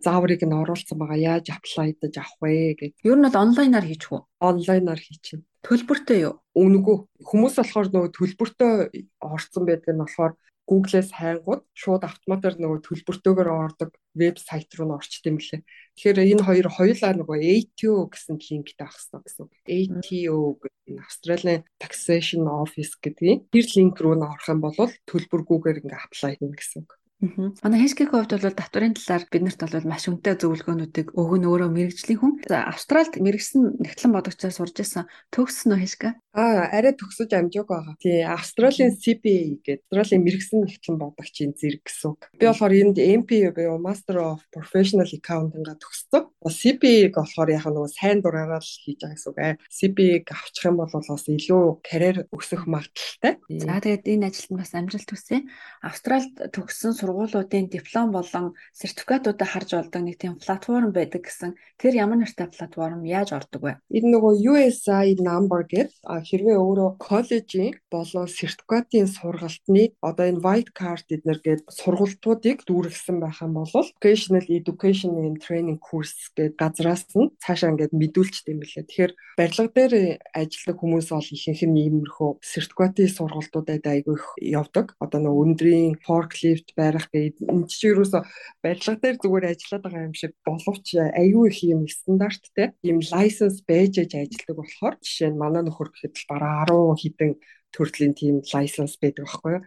[0.00, 2.92] зааврыг нь оруулсан байгаа яаж аплайдаж авах вэ гэж.
[3.04, 4.22] Ер нь бол онлайнаар хийчих үү?
[4.40, 5.44] Онлайнаар хийчихнэ.
[5.66, 6.40] Төлбөртэй юу?
[6.56, 6.96] Үнэгүй.
[7.20, 8.72] Хүмүүс болохоор нөгөө төлбөртэй
[9.20, 10.32] орцсон байдаг нь болохоор
[10.68, 15.64] Google-с хайнгууд шууд автоматар нөгөө төлбөртөөгөр ордог вебсайт руу н орчт юм лээ.
[15.96, 19.46] Тэгэхээр энэ хоёр хоёулаа нөгөө ATO гэсэн линктэй авах хэрэгтэй гэсэн.
[19.64, 24.76] ATO гэдэг Australian Taxation Office гэдэг тэр линк руу н орох юм бол
[25.08, 26.84] төлбөргүйгээр ингээ аплай хийнэ гэсэн.
[27.18, 32.32] Манай хэсгийн хувьд бол татварын талаар биднэрт бол маш үнэтэй зөвлөгөөнүүдийг өгөн өөрөө мэрэгжлийн хүн.
[32.46, 36.14] За Австральд мэрэгсэн нэгтлэн бодогчоор сурж исэн төгссөн үү хэсгэ?
[36.38, 37.96] Аа, арай төгсөж амжаагүй байгаа.
[37.98, 42.30] Тий, Австралийн CPA гэдэг Австралийн мэрэгсэн нэгтлэн бодогчийн зэрэг гэсэн үг.
[42.38, 46.30] Би болохоор энд MPA буюу Master of Professional Accounting-а төгссөн.
[46.38, 49.38] CPA-г болохоор яг нөгөө сайн дураараа л хийж байгаа гэсэн үг.
[49.66, 53.32] CPA-г авчих юм бол бас илүү карьер өсөх магадлалтай.
[53.58, 55.42] За тэгээд энэ ажилд бас амжилт хүсье.
[55.82, 61.58] Австралид төгссөн сургуулиудын диплом болон сертификатуудаа харж болдог нэг тийм платформ байдаг гэсэн.
[61.82, 63.72] Тэр ямар нэртэй платформ яаж ордог вэ?
[63.90, 65.98] Энэ нөгөө USI number гэдэг
[66.28, 73.40] хэрвээ өөрөө коллежийн болон сертификатын сургалтны одоо энэ white card эднэр гээд сургалтуудыг дүүргэсэн байх
[73.40, 78.84] юм бол vocational education and training course гээд газраас нь цаашаа ингээд мэдүүлчихдээ юм билээ.
[78.84, 79.94] Тэгэхээр барилга дээр
[80.36, 84.26] ажилладаг хүмүүс бол ихэнх нь иймэрхүү сертификатын сургалтуудад айгүй их
[84.60, 84.86] явдаг.
[85.00, 88.22] Одоо нөгөө өндрийн forklift барих гээд энэ чинь юусоо
[88.62, 93.94] барилга дээр зүгээр ажиллаад байгаа юм шиг боловч айгүй их юм стандарттай ийм license байж
[93.98, 97.30] ажилладаг болохоор жишээ нь манай нөхөр гэхэд л бараа 10 хэдэн
[97.74, 99.64] төрлийн тийм license байдаг байхгүй юу.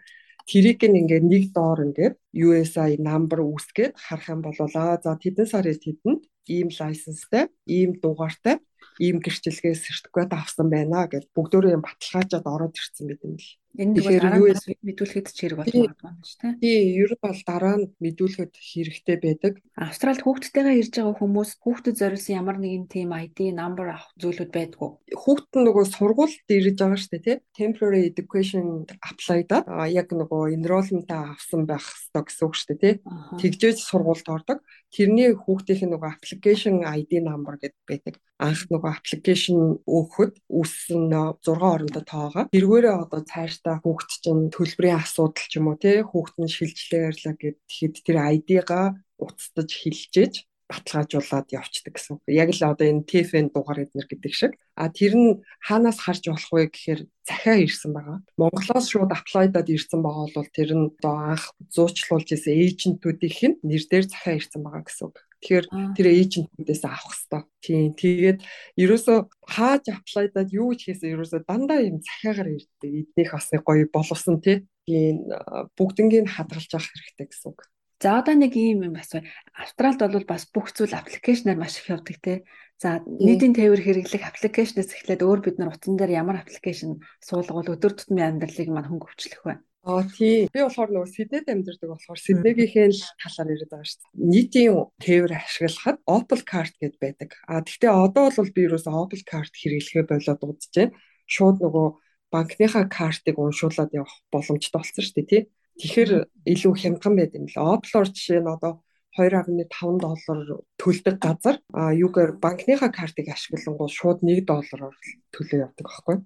[0.49, 5.77] Тэрийг ингээд нэг доор ингээд USI number үүсгээд харах юм бол аа за тэдэн сарын
[5.77, 8.57] тэдэнд ийм licenseтай, ийм дугаартай,
[8.99, 13.60] ийм гэрчлэгээ сертификат авсан байна гэж бүгдөө юм баталгаажаад ороод ирсэн байт юм л.
[13.79, 16.59] Энэ зүгээр араас мэдүүлэхэд ч хэрэг болох юм шүү дээ.
[16.59, 19.53] Тий, ер нь бол дараа нь мэдүүлэхэд хэрэгтэй байдаг.
[19.79, 24.89] Австралид хүүхдтэйгээ ирж байгаа хүмүүс хүүхдэд зориулсан ямар нэгэн team ID number авах зүйлүүд байдгүй.
[25.15, 27.37] Хүүхд нь нөгөө сургуульд ирж байгаа шүү дээ, тий.
[27.55, 32.95] Temporary education apply-да яг нөгөө enrollment-а авсан байх ёстой гэсэн үг шүү дээ, тий.
[33.39, 34.59] Тэгжээж сургуульд ордог.
[34.91, 38.15] Тэрний хүүхдийн нөгөө application ID number гэдэг байдаг.
[38.41, 41.07] Анх нөгөө application өгөхөд үүссэн
[41.39, 42.43] 6 орондоо тоогоо.
[42.51, 47.35] Тэргээрээ одоо цааш та хүүхд чинь төлбөрийн асуудал ч юм уу тий хүүхд нь шилжлээрлээ
[47.37, 50.33] гэхэд тэр ID-га уцтаж хилжээж
[50.71, 52.15] баталгаажуулаад явцдаг гэсэн.
[52.31, 54.53] Яг л одоо энэ TFN дугаар эднэр гэдэг шиг.
[54.79, 58.17] А тэр нь хаанаас харж болох вэ гэхээр захиа ирсэн байгаа.
[58.39, 61.45] Монголоос шууд аплайдад ирсэн байгаа бол тэр нь одоо анх
[61.75, 65.17] зуучлуулж исэн эйжентүүдийн нэр дээр захиа ирсэн байгаа гэсэн үг.
[65.41, 65.65] Тэгэхээр
[65.97, 67.41] тэр эйжентүүдээс авах хэрэгтэй.
[67.65, 67.89] Тийм.
[67.97, 68.39] Тэгээд
[68.77, 73.09] ерөөсө хааж аплайдад юу ч хийсэн ерөөсө дандаа юм захиагаар ирдэг.
[73.09, 74.69] Эднийх бас гоё боловсон тий.
[74.85, 75.25] Тийм
[75.73, 77.65] бүгднийг хадгалж авах хэрэгтэй гэсэн үг.
[78.01, 79.13] За одоо нэг юм юм бас
[79.53, 82.33] Австралид бол бас бүх зүйл аппликейшнаар маш их явдаг те.
[82.81, 87.93] За нийтийн тээвэр хэрэглэх аппликейшнээс эхлээд өөр бид нар утсан дээр ямар аппликейшн суулгавал өдөр
[87.93, 89.61] тутмын амьдралыг мань хөнгөвчлөх вэ?
[89.81, 90.45] Аа тий.
[90.53, 94.29] Би болохоор нөгөө Сиднейд амьдардаг болохоор Сиднейгийнхээ л талаар яриад байгаа шүү дээ.
[94.29, 97.29] Нийтийн тээвэр ашиглахад Opel Card гэдээ байдаг.
[97.49, 100.93] Аа тэгвэл одоо бол би юуроос Opel Card хэрэглэхээ болоод удаж байна.
[101.25, 101.87] Шууд нөгөө
[102.29, 105.41] банкныхаа картыг уншуулад явах боломжтой болсон шүү дээ тий.
[105.81, 106.11] Тэгэхээр
[106.45, 107.57] илүү хямдхан байд юм л.
[107.57, 108.85] Opel-оор жишээ нь одоо
[109.17, 110.39] 2.5 доллар
[110.77, 114.95] төлдөг газар а юугаар банкныхаа картыг ашиглангуул шууд 1 доллараар
[115.35, 116.17] төлөө явдаг байхгүй.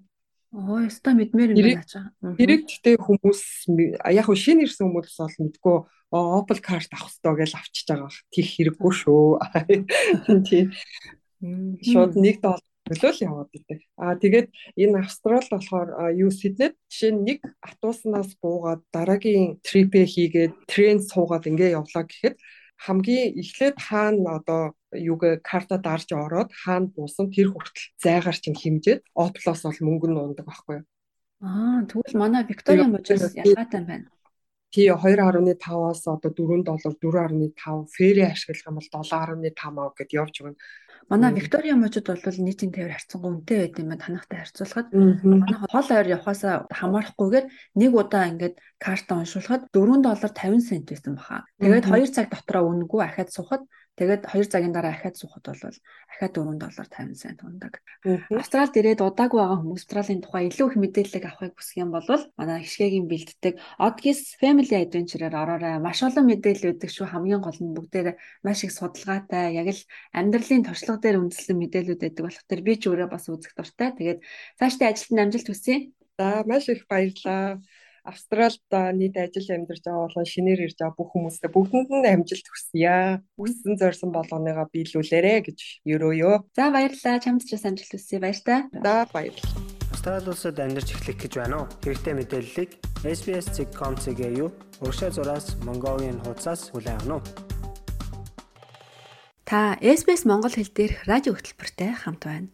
[0.54, 2.10] Оо, яста мэдмээр юм байна чаа.
[2.38, 3.40] Тэрийг гэхдээ хүмүүс
[4.14, 5.76] яг нь шинэ ирсэн хүмүүс бол мэдгүй
[6.14, 8.10] Opel card авах хэрэгтэй гэж авчиж байгаа.
[8.30, 9.42] Тих хэрэггүй шүү.
[10.46, 10.70] Тийм.
[11.82, 13.80] Шууд 1 доллар төлөө л яваад идэг.
[13.98, 20.54] Аа тэгээд энэ Австрал болохоор юу Сиднейд жишээ нь нэг автобуснаас буугаад дараагийн трипээ хийгээд
[20.70, 22.38] трен суугаад ингээ явлаа гэхэд
[22.84, 24.62] хамгийн эхлээд хаана одоо
[24.92, 30.20] юуг карта дарж ороод хаана буусан тэр хүртэл зайгаар чинь хэмжээд оплоос бол мөнгө нь
[30.20, 30.86] ундаг байхгүй юу.
[31.40, 34.08] Аа тэгвэл манай Виктория мужаас ялгаатай байна.
[34.76, 40.60] Тий 2.5-аас одоо 4 доллар 4.5 фэри ашиглах юм бол 7.5 ав гэд явж байгаа.
[41.08, 44.92] Манай Виктория мужид бол нийтийн тээвэр харьцангуй үнэтэй байд юм байна танахтай харьцуулахад.
[45.24, 47.46] Манай хол ойр явахаасаа хамаарахгүйгээр
[47.80, 51.48] нэг удаа ингээд карта уншуулхад 4 доллар 50 цент байсан баха.
[51.56, 53.62] Тэгээд 2 цаг дотроо үнэгүй ахаад сухад
[53.96, 55.76] Тэгээд 2 цагийн дараа ахаад суухад бол
[56.12, 57.80] ахаад 4 доллар 50 цент ундаг.
[58.28, 62.04] Австралид ирээд удаагүй байгаа хүмүүс Австралийн тухай илүү их мэдээлэл авахыг хүсэх юм бол
[62.36, 65.80] манай хишгээгийн бэлддэг Odgis Family Adventure-аар ороорой.
[65.80, 67.06] Маш олон мэдээлэл өгдөг шүү.
[67.08, 69.80] Хамгийн гол нь бүгдээр маш их судалгаатай, яг л
[70.12, 73.96] амьдралын туршлага дээр үндэслэн мэдээлэлүүд өгдөг болох төр би ч өөрөө бас үзэх дуртай.
[73.96, 74.20] Тэгээд
[74.60, 75.76] цаашдаа ажилтны амжилт хүсье.
[76.18, 77.62] За маш их баярлалаа.
[78.06, 83.18] Австралид нийт ажил амьдарч байгаа болон шинээр ирж байгаа бүх хүмүүстээ бүгдэнд нь амжилт хүсье.
[83.34, 85.58] Үссэн зорьсон болгоныгоо биелүүлээрэ гэж
[85.90, 86.46] ерөөё.
[86.54, 87.18] За баярлалаа.
[87.18, 88.22] Чамд ч амжилт хүсье.
[88.22, 88.70] Баяр та.
[88.70, 89.58] За баярлалаа.
[89.90, 91.70] Австрали улсад амьдарч эхлэх гэж байна уу?
[91.82, 92.70] Хэрэгтэй мэдээллийг
[93.02, 94.54] SBS.com.cg юу?
[94.78, 97.56] Уршаа зураас Mongolian хуудасаас хүлээн авах нь.
[99.42, 102.50] Та SBS Монгол хэл дээрх радио хөтөлбөртэй хамт байна.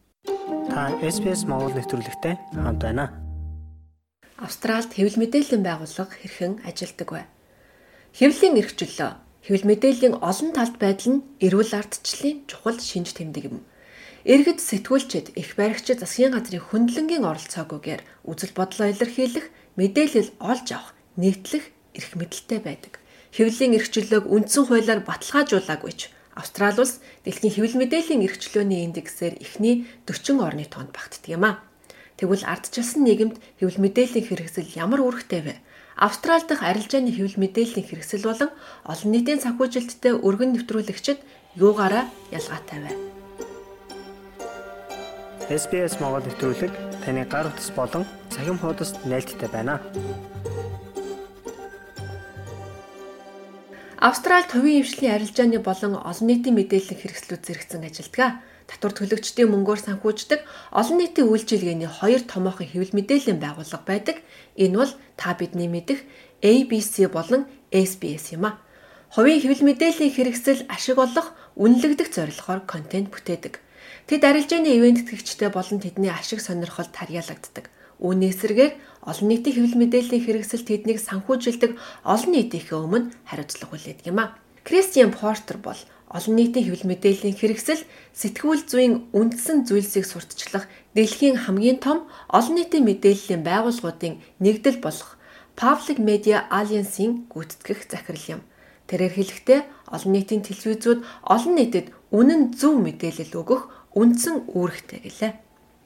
[0.73, 3.32] Та SBS Монгол нэвтрүүлэгтэй хамт байна.
[4.43, 7.23] Австралид хэвлэл мэдээллийн байгууллага хэрхэн ажилдаг вэ?
[8.19, 9.11] Хэвлэлийн эрхчлөлөө
[9.47, 13.63] хэвлэл мэдээллийн олон талт байдал нь эрүүл ардчлалын чухал шинж тэмдэг юм.
[14.27, 19.47] Иргэд сэтгүүлчид их баригчид засгийн газрын хөндлөнгийн оролцоогүйгээр үзэл бодлоо илэрхийлэх,
[19.79, 22.99] мэдээлэл олж авах, нийтлэх эрх мэдэлтэй байдаг.
[23.35, 26.01] Хэвлэлийн эрхчлөлөөг үндсэн хуулиар баталгаажуулаагүй ч
[26.35, 31.61] Австрали улс дэлхийн хэвлэл мэдээллийн эрхчлөөний индексээр эхний 40 орны тоонд багтдаг юм а.
[32.23, 35.55] Тэгвэл ардчилсан нийгэмд хэвлэл мэдээллийн хэрэгсэл ямар үүрэгтэй вэ?
[35.99, 38.51] Австрали дахь арилжааны хэвлэл мэдээллийн хэрэгсэл болон
[38.87, 41.19] олон нийтийн санхүүжилттэй өргөн нэвтрүүлэгчид
[41.59, 42.93] юугаараа ялгаатай вэ?
[45.51, 46.71] SBS Монгол нэвтрүүлэг
[47.03, 49.83] таны гар утас болон цахим хуудасд нийлдэхтэй байна.
[53.99, 58.52] Австралид хувийн хвшлийн арилжааны болон олон нийтийн мэдээллийн хэрэгслүүд зэрэгцэн ажилладаг.
[58.73, 60.41] Татвар төлөгчдийн мөнгөөр санхүүждэг
[60.73, 64.17] олон нийтийн үйлчилгээний хоёр томоохон хэвлэл мэдээллийн байгууллага байдаг.
[64.57, 66.01] Энэ бол та бидний мэдих
[66.41, 68.57] ABC болон SBS юм а.
[69.13, 73.61] Хувийн хэвлэл мэдээллийн хэрэгсэл ашиг олох, үнэлэгдэх зорилгоор контент бүтээдэг.
[74.09, 77.69] Тэд арилжааны ивент тэтгэгчтэй болон тэдний ашиг сонирхолд тарьяалагддаг.
[78.01, 78.73] Үүний эсрэгээр
[79.05, 81.77] олон нийтийн хэвлэл мэдээллийн хэрэгсэл тэднийг санхүүжилдэг
[82.09, 84.35] олон нийтийнхээ өмнө хариуцлага хүлээдэг юм а.
[84.65, 85.79] Кристиан Портер бол
[86.13, 92.85] олон нийтийн хэвлэл мэдээллийн хэрэгсэл сэтгүүл зүйн үндсэн зүйлсийг сурталчлах дэлхийн хамгийн том олон нийтийн
[92.85, 95.17] мэдээллийн байгууллагуудын нэгдэл болох
[95.57, 98.41] Public Media Alliance-ийн гүйцэтгэх захирал юм.
[98.89, 103.63] Тэрээр хэлэхдээ олон нийтийн телевизүүд олон нийтэд үнэн зөв мэдээлэл өгөх
[103.97, 105.33] үндсэн үүрэгтэй гэлээ.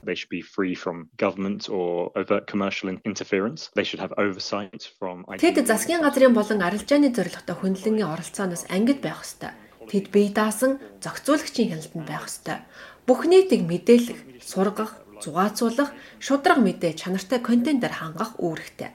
[0.06, 3.70] They should be free from government or overt commercial interference.
[3.74, 9.26] They should have oversight from Тэд засгийн газрын болон арилжааны зорилготой хөндлөнгийн оролцооноос ангид байх
[9.26, 9.50] ёстой.
[9.86, 12.58] Тэд бие даасан зохицуулагчийн хяналтанд байх ёстой.
[13.06, 18.90] Бүх нийтийг мэдээлэх, сургах, зугаацуулах, шудраг мэдээ чанартай контентоор хангах үүрэгтэй.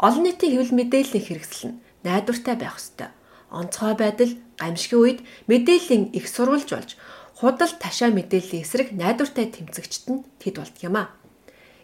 [0.00, 3.08] Олон нийтийн хэвлэл мэдээллийн хэрэгсэл нь найдвартай байх ёстой.
[3.52, 6.90] Онцгой байдал, гамшигын үед мэдээллийн их сурвалж болж
[7.38, 11.12] худал ташаа мэдээллийн эсрэг найдвартай тэмцэгчт нь тэд болд юм а.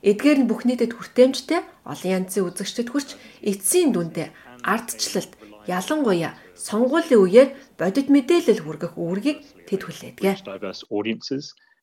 [0.02, 3.08] Эдгээр нь бүх нийтэд хүртээмжтэй олон янзын үзэгчдэд хүрч
[3.44, 4.32] эцсийн дүндээ
[4.64, 5.32] ардчлалт
[5.68, 7.48] ялангуяа сонгуулийн үеэр
[7.80, 10.20] бодит мэдээлэл хүргэх үүргийг тэд хүлээдэг.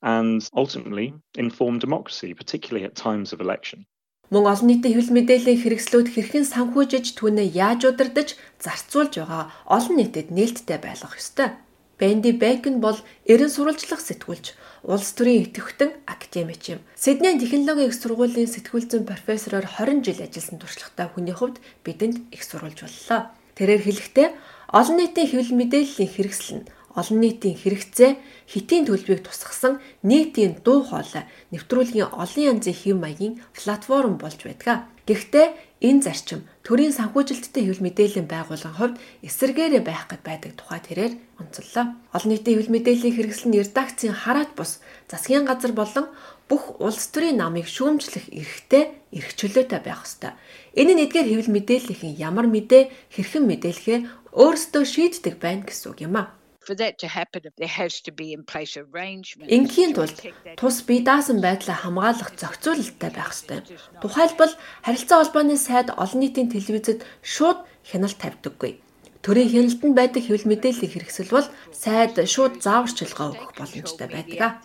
[0.01, 3.85] and ultimately inform democracy particularly at times of election.
[4.29, 10.35] Мөн олон нийтийн хэвлэл мэдээллийн хэрэгслүүд хэрхэн санхүүжиж түүнээ яаж удирдах, зарцуулж байгаа олон нийтэд
[10.35, 11.55] нээлттэй байлгах ёстой.
[11.95, 14.45] Бенди Бэкон бол эрен сурвалжлах сэтгүүлч,
[14.83, 16.79] улс төрийн идэвхтэн академич юм.
[16.93, 21.57] Сиднейн технологийн их сургуулийн сэтгүүл зүйн профессороор 20 жил ажилласан туршлагатай хүний хувьд
[21.87, 23.31] бидэнд их сурвалж боллоо.
[23.57, 24.27] Тэрээр хэлэхдээ
[24.67, 28.11] олон нийтийн хэвлэл мэдээллийн хэрэгсэл нь олон нийтийн хэрэгцээ
[28.49, 34.89] хитийн төлбөрийг тусгасан нийтийн дуу хоолой нэвтрүүлгийн олон янзын хэв маягийн платформ болж байдаг.
[35.07, 35.47] Гэхдээ
[35.87, 41.85] энэ зарчим төрийн санхүүжилттэй хэвлэл мэдээллийн байгууллагын хувьд эсэргээрээ байх гэд байдаг тухай тэрээр онцоллоо.
[42.11, 46.11] Олон нийтийн хэвлэл мэдээллийн хэрэгсэл нь редакцийн хараат бус засгийн газар болон
[46.49, 50.31] бүх улс төрийн намыг шүүмжлэх эрхтэй эрх чөлөөтэй байх ёстой.
[50.75, 53.99] Энэ нь эдгээр хэвлэл мэдээллийн ямар мэдээ хэрхэн мэдээлэхээ
[54.37, 56.37] өөрсдөө шийддэг байна гэсэн үг юм а.
[56.67, 59.49] For that to happen there has to be in place arrangement.
[59.49, 60.19] Ингийн тулд
[60.59, 63.59] тус бие даасан байдлаа хамгаалах зохицуулалттай байх ёстой.
[64.03, 64.53] Тухайлбал
[64.85, 68.83] харилцаа холбооны сайд олон нийтийн телевизэд шууд хяналт тавьдаггүй.
[69.25, 74.59] Төрийн хяналтанд байдаг хэвлэл мэдээллийн хэрэгсэл бол сайд шууд зааварчилгаа өгөх боломжтой байдаг.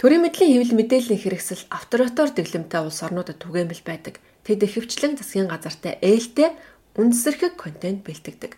[0.00, 4.20] Төрийн мэдлийн хэвлэл мэдээллийн хэрэгсэл авторитар дэглэмтэй улс орнуудад түгээмэл байдаг.
[4.44, 6.52] Тэд ихэвчлэн засгийн газартай ээлтэй
[7.00, 8.52] үндэсэрхэг контент бэлтгэдэг.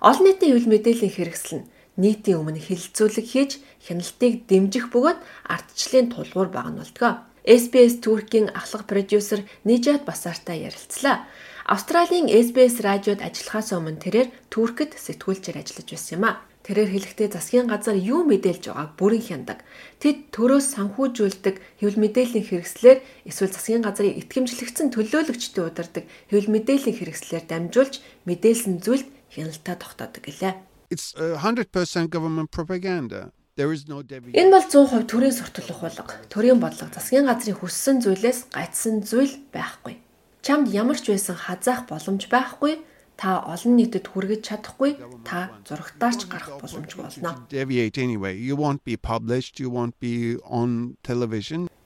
[0.00, 1.68] Олон нийтийн хэвлэл мэдээллийн хэрэгсэл нь
[2.00, 3.50] нийтийн өмнө хилцүүлэг хийж
[3.84, 5.20] хяналтыг дэмжих бөгөөд
[5.52, 7.28] ардчлалын тулгуур багнуулдаг.
[7.44, 11.26] SBS Туркийн ахлах продюсер Нижат Басартай ярилцлаа.
[11.68, 16.40] Австралийн SBS радиод ажиллахаас өмнө тэрээр Туркэд сэтгүүлчээр ажиллаж байсан юм а.
[16.68, 19.64] Тэрээр хэлэхдээ засгийн газар юу мэдээлж байгааг бүрэн хяндаг.
[20.04, 27.44] Тэд төрөөс санхүүжүүлдэг хэвлэл мэдээллийн хэрэгслээр эсвэл засгийн газрын итгэмжлэгдсэн төлөөлөгчдөд удардаг хэвлэл мэдээллийн хэрэгслээр
[27.48, 30.54] дамжуулж мэдээлсэн зүйлд хяналтаа тогтоодог гэлээ.
[30.92, 33.32] It's 100% government propaganda.
[33.56, 36.14] Энэ бол 100% төрийн сурталчилах болго.
[36.28, 39.98] Төрийн бодлого засгийн газрын хүссэн зүйлээс гайцсан зүйл байхгүй.
[40.44, 42.78] Чамд ямар ч байсан хазаах боломж байхгүй
[43.18, 44.94] та олон нийтэд хүргэж чадахгүй
[45.26, 47.42] та зурагтаарч гарах боломжгүй болно.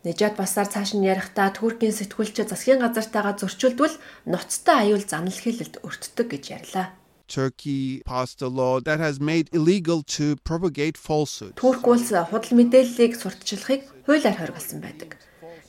[0.02, 3.96] Нэжат басаар цааш нь ярихдаа Туркийн сэтгүүлчид засгийн газартаагаа зөрчилдвөл
[4.26, 6.86] ноцтой аюул занал хэлэлд өртдөг гэж ярьлаа.
[7.30, 11.54] Turkey passed a law that has made illegal to propagate falsehood.
[11.56, 15.16] Турк улс худал мэдээллийг сурталчлахыг хуулиар хоригдсан байдаг.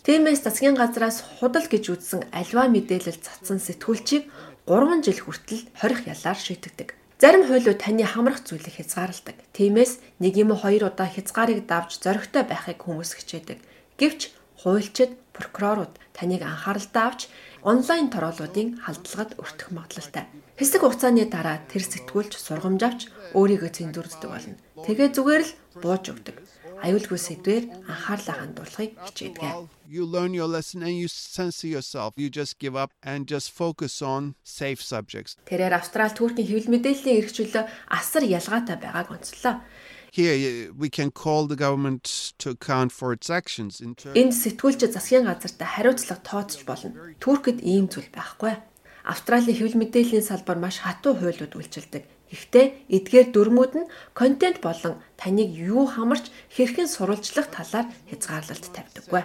[0.03, 4.27] Тиймээс засгийн газраас худал гэж үзсэн альва мэдээлэл цацсан сэтгүүлчийг
[4.63, 6.95] 3 жил хүртэл хорих ялаар шийдэгдэг.
[7.19, 9.35] Зарим хуйлууд таны хамрах зүйлийг хязгаарладаг.
[9.51, 13.59] Тиймээс нэг юм хоёр удаа хязгаарыг давж зоригтой байхыг хүмүүс хичээдэг.
[13.99, 14.31] Гэвч
[14.63, 17.21] хуульчид, прокурорууд таныг анхааралтай авч
[17.59, 20.31] онлайн тороолуудын халдлагад өртөх магадлалтай.
[20.55, 23.01] Хэсэг хугацааны дараа тэр сэтгүүлч сургамж авч
[23.35, 24.55] өөрийгөө цэндүрддэг болно.
[24.79, 25.51] Тэгээ зүгээр л
[25.83, 26.37] бууж өгдөг.
[26.83, 29.71] Аюулгүй сэдвээр анхаарлаа хандуулахыг хичээдэг.
[29.87, 32.19] You learn your lesson and you censor yourself.
[32.19, 35.39] You just give up and just focus on safe subjects.
[35.47, 39.63] Тэрээр Австрали Туркийн хэвлэл мэдээллийн эрхчлөлөө асар ялгаатай байгааг онцлоо.
[40.11, 44.85] Here we can call the government to account for its actions in terms Энд сэтгүүлч
[44.91, 46.91] засгийн газартай хариуцлага тооцож болно.
[47.23, 48.59] Туркид ийм зүйл байхгүй.
[49.07, 52.12] Австралийн хэвлэл мэдээллийн салбар маш хатуу хуйлууд үйлчилдэг.
[52.33, 59.21] Гэхдээ эдгээр дүрмүүд нь контент болон таныг юу хамарч хэрхэн сурвалжлах талаар хязгаарлалт тавьдаггүй.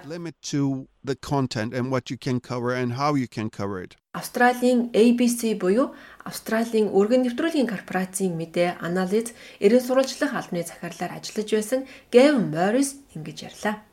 [4.12, 5.96] Австралийн ABC буюу
[6.28, 9.32] Австралийн өргөн нэвтрүүлгийн корпорацийн мэдээ анализ
[9.64, 11.80] эрен сурвалжлах албаны захирлаар ажиллаж байсан
[12.12, 13.87] Гэвин Моррис ингэж ярьлаа.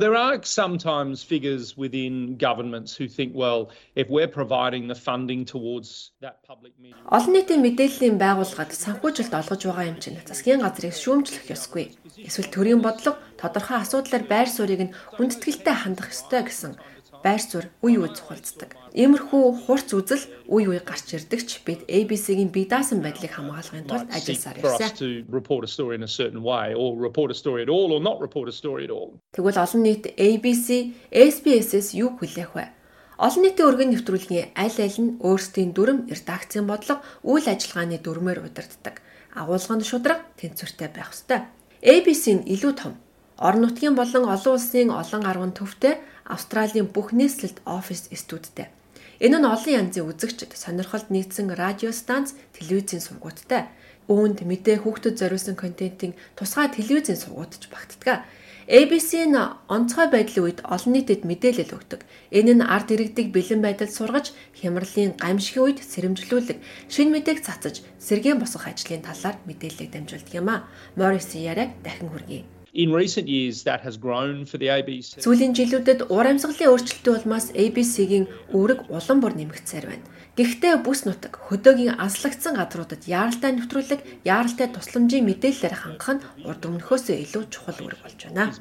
[0.00, 3.60] There are sometimes figures within governments who think, well,
[4.02, 6.96] if we're providing the funding towards that public media.
[7.16, 11.84] Олон нийтийн мэдээллийн байгууллагад санхүүжилт олгож байгаа юм чинь засгийн газрыг шүүмжлэх ёсгүй.
[12.28, 16.72] Эсвэл төрийн бодлого тодорхой асуудлаар байр суурийг нь хүндэтгэлтэй хандах ёстой гэсэн
[17.24, 18.74] байр суурь үе үе цухалцдаг.
[18.96, 24.08] Иймэрхүү хурц үзэл үе үе гарч ирдэг ч бид ABC-гийн бие даасан байдлыг хамгаалахын тулд
[24.08, 24.80] ажилласаар all.
[29.36, 32.64] Тэгвэл олон нийт ABC, SBS-с юу хүлээх вэ?
[33.20, 39.04] Олон нийтийн өргөн нэвтрүүлгийн аль аль нь өөрсдийн дүрм, редакцийн бодлого, үйл ажиллагааны дүрмээр удирддаг.
[39.36, 41.44] Агуулга нь шудраг, тэнцвэртэй байх ёстой.
[41.84, 42.96] ABC нь илүү том.
[43.36, 46.00] Орон нутгийн болон олон улсын олон арван төвтэй
[46.34, 48.68] Австралийн бүх нийслэлд офис студидтэй.
[49.20, 53.68] Энэ нь олон янзын үзэгчд сонирхолд нийцсэн радио станц, телевизийн сургууттай.
[54.08, 58.24] Үүнд мэдээ хүүхдэд зориулсан контентын тусгай телевизийн сургуутч багтдаг.
[58.70, 59.36] ABC нь
[59.68, 62.00] онцгой байдлын үед олон нийтэд мэдээлэл өгдөг.
[62.30, 68.38] Энэ нь ард иргэдэг бэлэн байдалд сургаж, хямралын гамшигын үед сэрэмжлүүлэг, шин мэдээг цацаж, сэргээн
[68.38, 70.64] босгох ажлын талаар мэдээллийг дамжуулдаг юм а.
[70.94, 72.59] Моррисын яриаг дахин хүргэе.
[72.72, 75.18] In recent years, that has grown for the ABC.
[75.26, 80.06] Сүүлийн жилүүдэд ур амьсгалын өөрчлөлтийн улмаас ABC-гийн үүрэг улам бүр нэмэгдсээр байна.
[80.38, 87.16] Гэхдээ бүс нутаг хөдөөгийн аслагдсан газруудад яаралтай нэвтрүүлэг, яаралтай тусламжийн мэдээллээр хангах нь урд өмнөхөөсөө
[87.26, 88.54] илүү чухал үүрэг болж байна.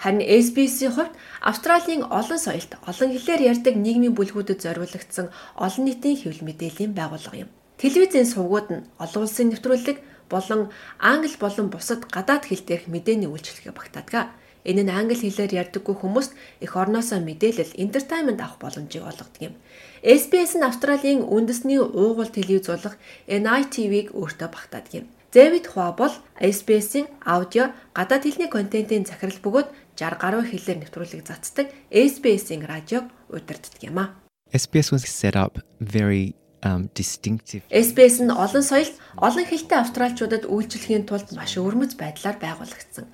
[0.00, 1.12] Харин SBS-ийн хувьд
[1.44, 5.28] Австралийн олон соёлт, олон хэлээр ярьдаг нийгмийн бүлгүүдэд зориулагдсан
[5.60, 7.52] олон нийтийн хэвлэл мэдээллийн байгууллага юм.
[7.76, 13.74] Телевизийн сувгууд нь олон улсын нэвтрүүлэг болон англи болон бусад гадаад хэл дээрх мэдээний үйлчлэгээ
[13.74, 14.34] багтаадаг.
[14.66, 16.32] Энэ нь англи хэлээр ярьдаггүй хүмүүст
[16.64, 19.54] эх орноосоо мэдээлэл, entertainment авах боломжийг олгодог юм.
[20.02, 22.94] SBS нь Австралийн үндэсний уугуул телевизүүлэг
[23.30, 25.06] NITV-г өөртөө багтаадаг юм.
[25.30, 26.10] Дэвид Хуа бол
[26.40, 33.82] SBS-ийн аудио, гадаад хэлний контентын захирал бөгөөд 60 гаруй хэлээр нэвтрүүлэг цацдаг SBS-ийн радиог удирддаг
[33.86, 34.04] юм а.
[34.50, 37.62] SBS was set up very um, distinctive.
[37.70, 43.06] SBS нь олон соёлт, олон хэлтэй австралчуудад үйлчлэхийн тулд маш өвөрмөц байдлаар байгуулагдсан.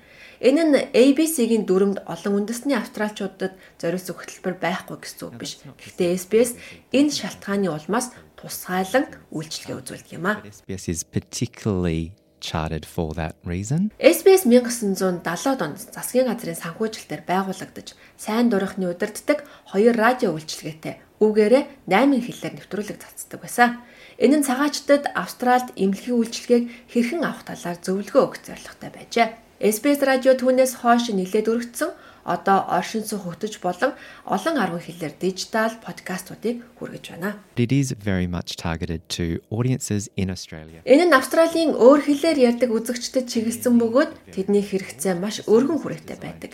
[0.43, 5.63] Энэ нь ABC-гийн дүрмд олон үндэсний австралчуудад зориулсан хөтөлбөр байхгүй гэсэн үг биш.
[5.63, 6.51] Гэхдээ SBS
[6.91, 10.43] энэ шалтгааны улмаас тусгайлан үйлчлэгээ үзүүлдэг юм а.
[10.43, 12.11] SBS is particularly
[12.43, 13.95] chartered for that reason.
[14.03, 22.19] SBS 1970-ад онд засгийн газрын санхүүжилтээр байгуулагдаж, сайн дурахны удирддаг хоёр радио үйлчилгээтэй үүгээрээ 8
[22.19, 23.79] хэлээр нэвтрүүлэг цацдаг байсан.
[24.19, 29.27] Энэ нь цагаачтад Австральд эмнэлгийн үйлчилгээг хэрхэн авах талаар зөвлөгөө өгөх зорилготой байжээ.
[29.63, 31.91] SBS радио түүнээс хойш нэлээд өргөцсөн
[32.23, 33.91] одоо оршин суух хөтөж болон
[34.25, 37.39] олон арван хэлээр дижитал подкастуудыг хүргэж байна.
[37.55, 40.79] It is very much targeted to audiences in Australia.
[40.87, 46.51] Энэ нь Австралийн өөр хэлээр ярьдаг үзэгчдэд чиглэсэн бөгөөд тэдний хэрэгцээ маш өргөн хүрээтэй байдаг.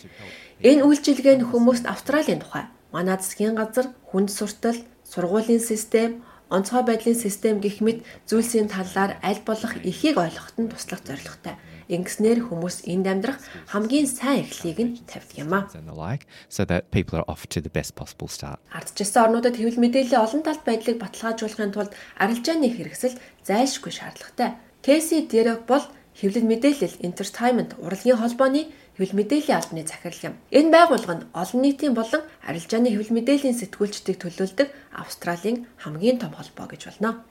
[0.66, 7.16] Энэ үйлчилгээ нь хүмүүст Австралийн тухай, манай засгийн газар, хүнд суртал, сургуулийн систем, онцгой байдлын
[7.16, 11.56] систем гэх мэт зүйлсийн талаар аль болох ихийг ойлгоход нь туслах зорилготой.
[11.90, 13.38] Ингэснээр хүмүүс энд амьдрах
[13.70, 15.70] хамгийн сайн эхлэлийг нь тавьдаг юм а.
[15.74, 18.58] and the like, so that people are off to the best possible start.
[18.74, 24.58] Ардчилсан орнуудад хэвлэл мэдээллийн олон талт байдлыг баталгаажуулахын тулд арилжааны хэрэгсэл зайлшгүй шаардлагатай.
[24.86, 25.86] Кэси Дерек бол
[26.18, 28.70] хэвлэл мэдээлэл entertainment урлагийн холбооны
[29.00, 30.36] хэвлэл мэдээллийн албаны захирал юм.
[30.52, 36.68] Энэ байгууллага нь олон нийтийн болон арилжааны хэвлэл мэдээллийн сэтгүүлчдийг төлөөлдөг Австралийн хамгийн том холбоо
[36.68, 37.24] гэж болно.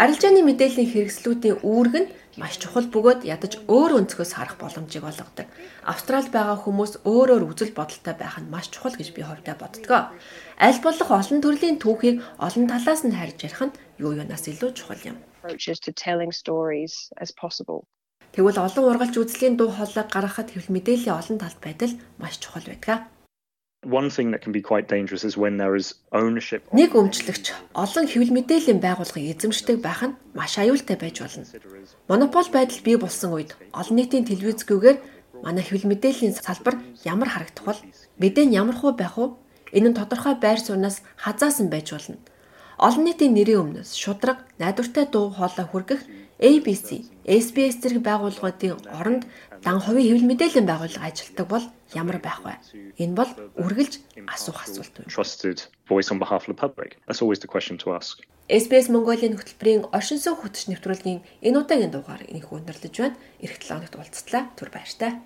[0.00, 2.08] Арилжааны мэдээллийн хэрэгслүүдийн үүрэг нь
[2.40, 5.48] маш чухал бөгөөд ядаж өөр өнцгөөс харах боломжийг олгодог.
[5.84, 10.12] Австралид байгаа хүмүүс өөрөөр үзэл бодолтой байх нь маш чухал гэж би хувьдаа боддгоо.
[10.56, 15.00] Аль болох олон төрлийн түүхийг олон талаас нь харж ярих нь юу юунаас илүү чухал
[15.04, 15.16] юм.
[15.46, 17.86] approaches to telling stories as possible.
[18.36, 23.08] Тэгвэл олон ургалж үзлийн дуу хоолойг гаргахад хэвлэл мэдээллийн олон талт байдал маш чухал байдаг.
[23.88, 26.60] One thing that can be quite dangerous is when there is ownership.
[26.76, 31.48] Нэг өмчлөгч олон хэвлэл мэдээллийн байгууллагыг эзэмшдэг байх нь маш аюултай байж болно.
[32.12, 34.98] Монопол байдал бий болсон үед олон нийтийн телевизгүйгээр
[35.40, 36.76] манай хэвлэл мэдээллийн салбар
[37.08, 37.80] ямар харагдах бол
[38.20, 39.32] мэдээ нь ямар хуу байх вэ?
[39.72, 42.20] Энэ нь тодорхой байр сууриас хазаасан байж болно.
[42.76, 46.04] Олон нийтийн нэрийн өмнөөс шудраг, найдвартай дуу хоолой хүргэх
[46.36, 49.26] ABC, SBS зэрэг байгууллагуудын оронд
[49.66, 52.54] дан хувийн хэвлэл мэдээллийн байгууллага ажилтдаг бол ямар байх вэ?
[53.02, 54.94] Энэ бол үргэлж асуух асуулт
[57.98, 58.22] ask.
[58.46, 63.18] SBS Mongolia-ийн хөтөлбөрийн оршин суух хөтөч нэвтрүүлгийн энэ удаагийн дугаар энэхүү өндөрлөж байна.
[63.42, 64.46] Ирэх 7 хоногт уулзтлаа.
[64.54, 65.18] Түр баяртай.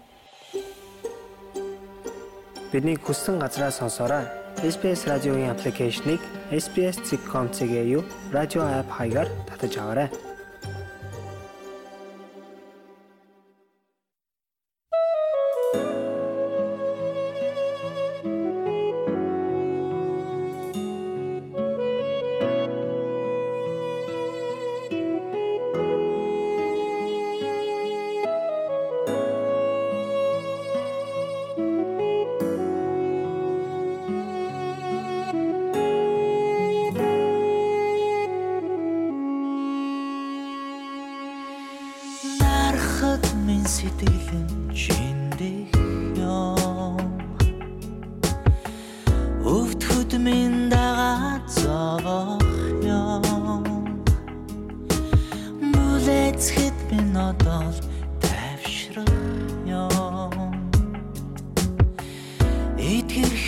[2.73, 4.25] Бидний хүссэн газраа сонсоорой.
[4.65, 10.30] SBS радиогийн аппликейшнийг SBS.com.cg юу радио апп хаягаар татаж аваарай.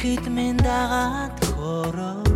[0.03, 2.32] Итгэхэд минь дагаад хөрөх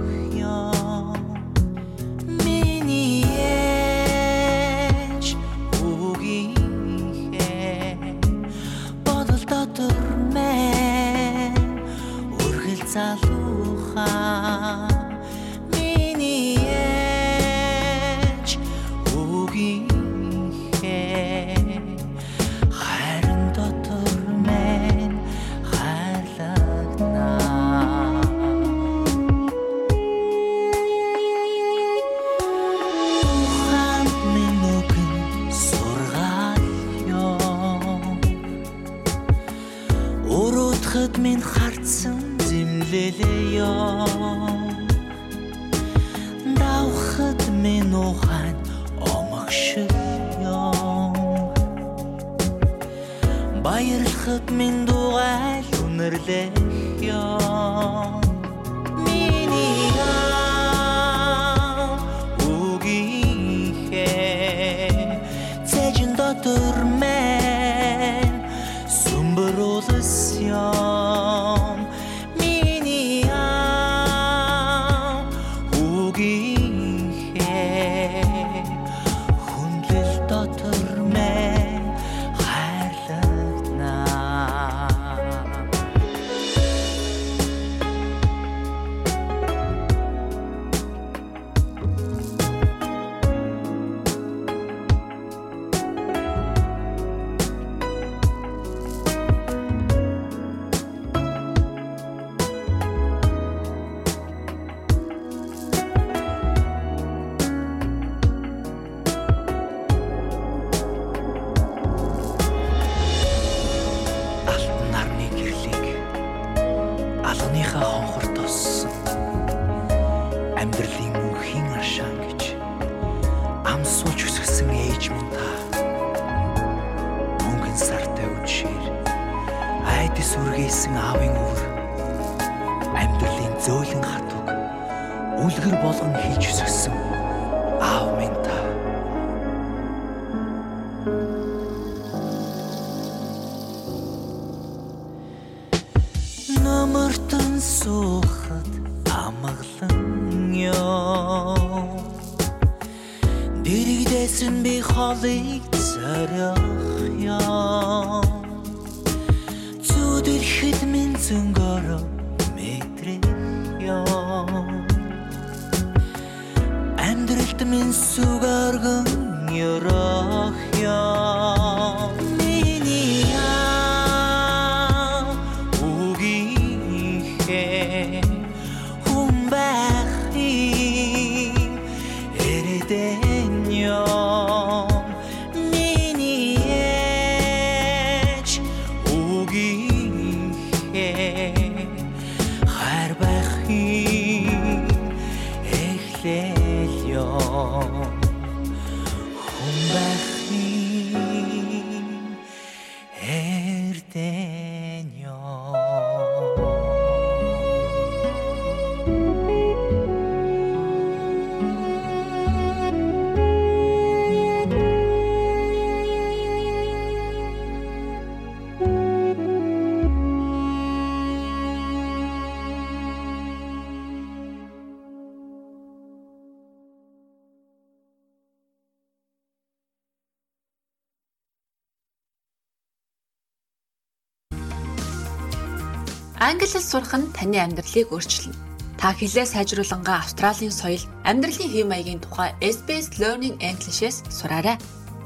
[236.45, 238.58] Англи хэл сурах нь таны амьдралыг өөрчилнө.
[239.02, 244.78] Та хэлээ сайжруулангаа Австралийн соёл, амьдралын хэв маягийн тухай SBS Learning English-с сураарай.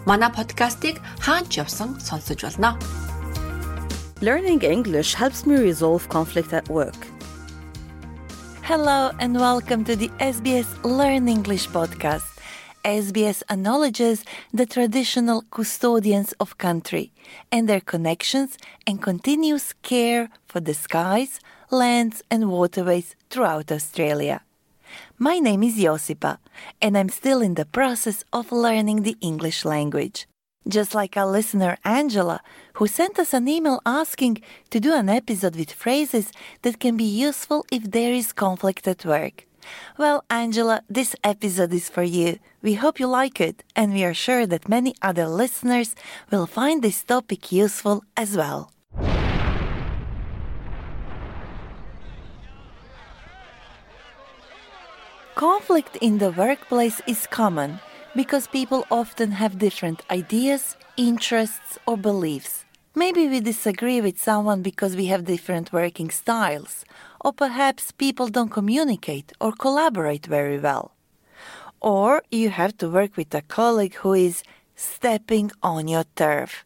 [0.07, 2.79] Манай подкастыг хаач явсан сонсож болно.
[4.21, 6.99] Learning English helps me resolve conflict at work.
[8.63, 12.35] Hello and welcome to the SBS Learn English podcast.
[12.85, 14.23] SBS acknowledges
[14.53, 17.11] the traditional custodians of country
[17.51, 18.57] and their connections
[18.87, 21.38] and continuous care for the skies,
[21.70, 24.42] lands, and waterways throughout Australia.
[25.16, 26.38] My name is Josipa,
[26.82, 30.26] and I'm still in the process of learning the English language.
[30.66, 32.40] Just like our listener Angela,
[32.74, 36.32] who sent us an email asking to do an episode with phrases
[36.62, 39.46] that can be useful if there is conflict at work.
[39.98, 42.38] Well, Angela, this episode is for you.
[42.60, 45.94] We hope you like it, and we are sure that many other listeners
[46.30, 48.72] will find this topic useful as well.
[55.36, 57.80] Conflict in the workplace is common
[58.16, 62.64] because people often have different ideas, interests, or beliefs.
[62.94, 66.84] Maybe we disagree with someone because we have different working styles,
[67.24, 70.92] or perhaps people don't communicate or collaborate very well.
[71.80, 74.42] Or you have to work with a colleague who is
[74.74, 76.64] stepping on your turf.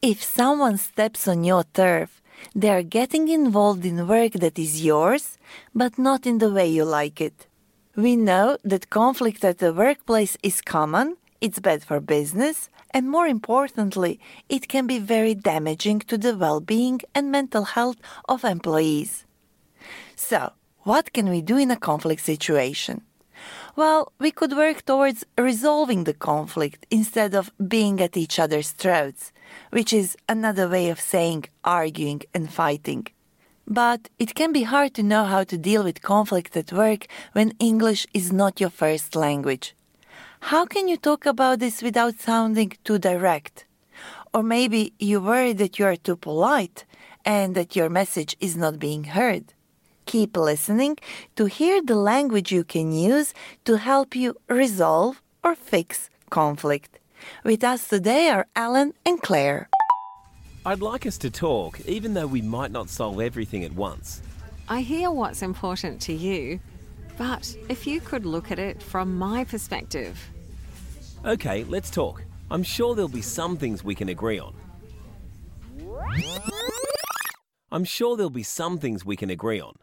[0.00, 2.22] If someone steps on your turf,
[2.54, 5.36] they are getting involved in work that is yours,
[5.74, 7.48] but not in the way you like it.
[7.96, 13.28] We know that conflict at the workplace is common, it's bad for business, and more
[13.28, 14.18] importantly,
[14.48, 19.26] it can be very damaging to the well being and mental health of employees.
[20.16, 23.02] So, what can we do in a conflict situation?
[23.76, 29.30] Well, we could work towards resolving the conflict instead of being at each other's throats,
[29.70, 33.06] which is another way of saying arguing and fighting.
[33.66, 37.54] But it can be hard to know how to deal with conflict at work when
[37.58, 39.74] English is not your first language.
[40.40, 43.64] How can you talk about this without sounding too direct?
[44.34, 46.84] Or maybe you worry that you are too polite
[47.24, 49.54] and that your message is not being heard.
[50.04, 50.98] Keep listening
[51.36, 53.32] to hear the language you can use
[53.64, 56.98] to help you resolve or fix conflict.
[57.42, 59.70] With us today are Alan and Claire.
[60.66, 64.22] I'd like us to talk, even though we might not solve everything at once.
[64.66, 66.58] I hear what's important to you,
[67.18, 70.18] but if you could look at it from my perspective.
[71.26, 72.22] Okay, let's talk.
[72.50, 74.54] I'm sure there'll be some things we can agree on.
[77.70, 79.74] I'm sure there'll be some things we can agree on.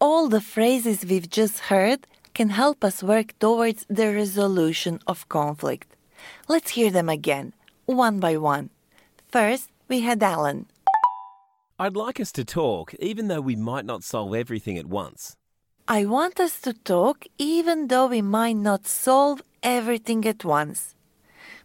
[0.00, 5.96] All the phrases we've just heard can help us work towards the resolution of conflict.
[6.46, 7.54] Let's hear them again,
[7.86, 8.68] one by one.
[9.28, 10.66] First, we had Alan.
[11.78, 15.36] I'd like us to talk, even though we might not solve everything at once.
[15.86, 20.94] I want us to talk even though we might not solve everything at once.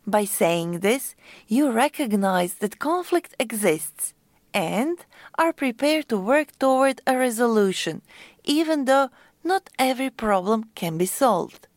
[0.06, 1.16] By saying this,
[1.48, 4.14] you recognize that conflict exists
[4.54, 4.98] and
[5.38, 8.02] are prepared to work toward a resolution,
[8.44, 9.10] even though
[9.44, 11.68] not every problem can be solved.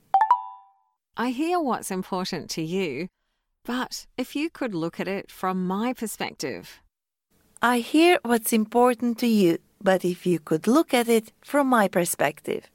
[1.16, 3.09] I hear what's important to you,
[3.65, 6.81] but if you could look at it from my perspective.
[7.61, 11.89] I hear what's important to you, but if you could look at it from my
[11.89, 12.69] perspective.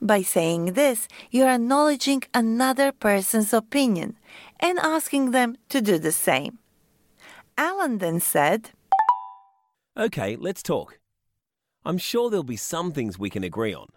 [0.00, 4.18] By saying this, you're acknowledging another person's opinion
[4.58, 6.58] and asking them to do the same.
[7.56, 8.70] Alan then said,
[9.96, 10.98] Okay, let's talk.
[11.84, 13.88] I'm sure there'll be some things we can agree on.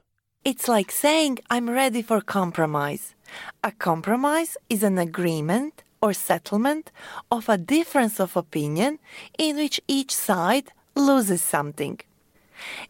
[0.44, 3.16] It's like saying, I'm ready for compromise.
[3.64, 6.92] A compromise is an agreement or settlement
[7.32, 9.00] of a difference of opinion
[9.38, 12.00] in which each side loses something.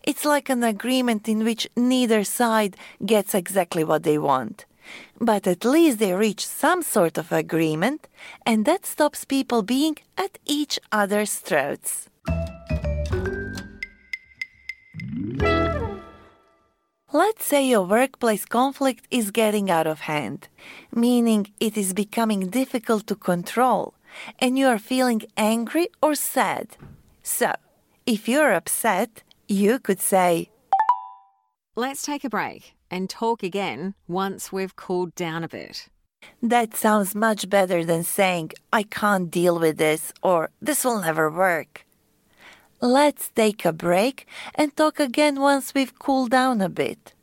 [0.03, 4.65] It's like an agreement in which neither side gets exactly what they want.
[5.19, 8.07] But at least they reach some sort of agreement,
[8.45, 12.09] and that stops people being at each other's throats.
[17.13, 20.47] Let's say your workplace conflict is getting out of hand,
[20.93, 23.93] meaning it is becoming difficult to control,
[24.39, 26.77] and you are feeling angry or sad.
[27.21, 27.53] So,
[28.07, 30.49] if you're upset, you could say,
[31.75, 35.87] Let's take a break and talk again once we've cooled down a bit.
[36.41, 41.29] That sounds much better than saying, I can't deal with this or this will never
[41.29, 41.84] work.
[42.81, 47.13] Let's take a break and talk again once we've cooled down a bit.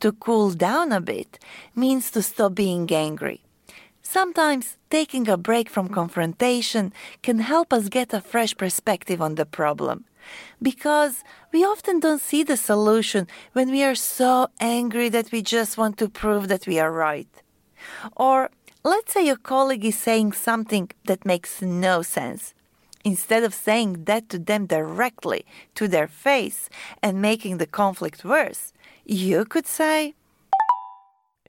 [0.00, 1.38] To cool down a bit
[1.74, 3.42] means to stop being angry.
[4.02, 9.44] Sometimes taking a break from confrontation can help us get a fresh perspective on the
[9.44, 10.06] problem.
[10.62, 11.22] Because
[11.52, 15.98] we often don't see the solution when we are so angry that we just want
[15.98, 17.28] to prove that we are right.
[18.16, 18.50] Or
[18.84, 22.54] let's say a colleague is saying something that makes no sense.
[23.04, 25.44] Instead of saying that to them directly,
[25.74, 26.68] to their face,
[27.02, 28.72] and making the conflict worse,
[29.04, 30.14] you could say,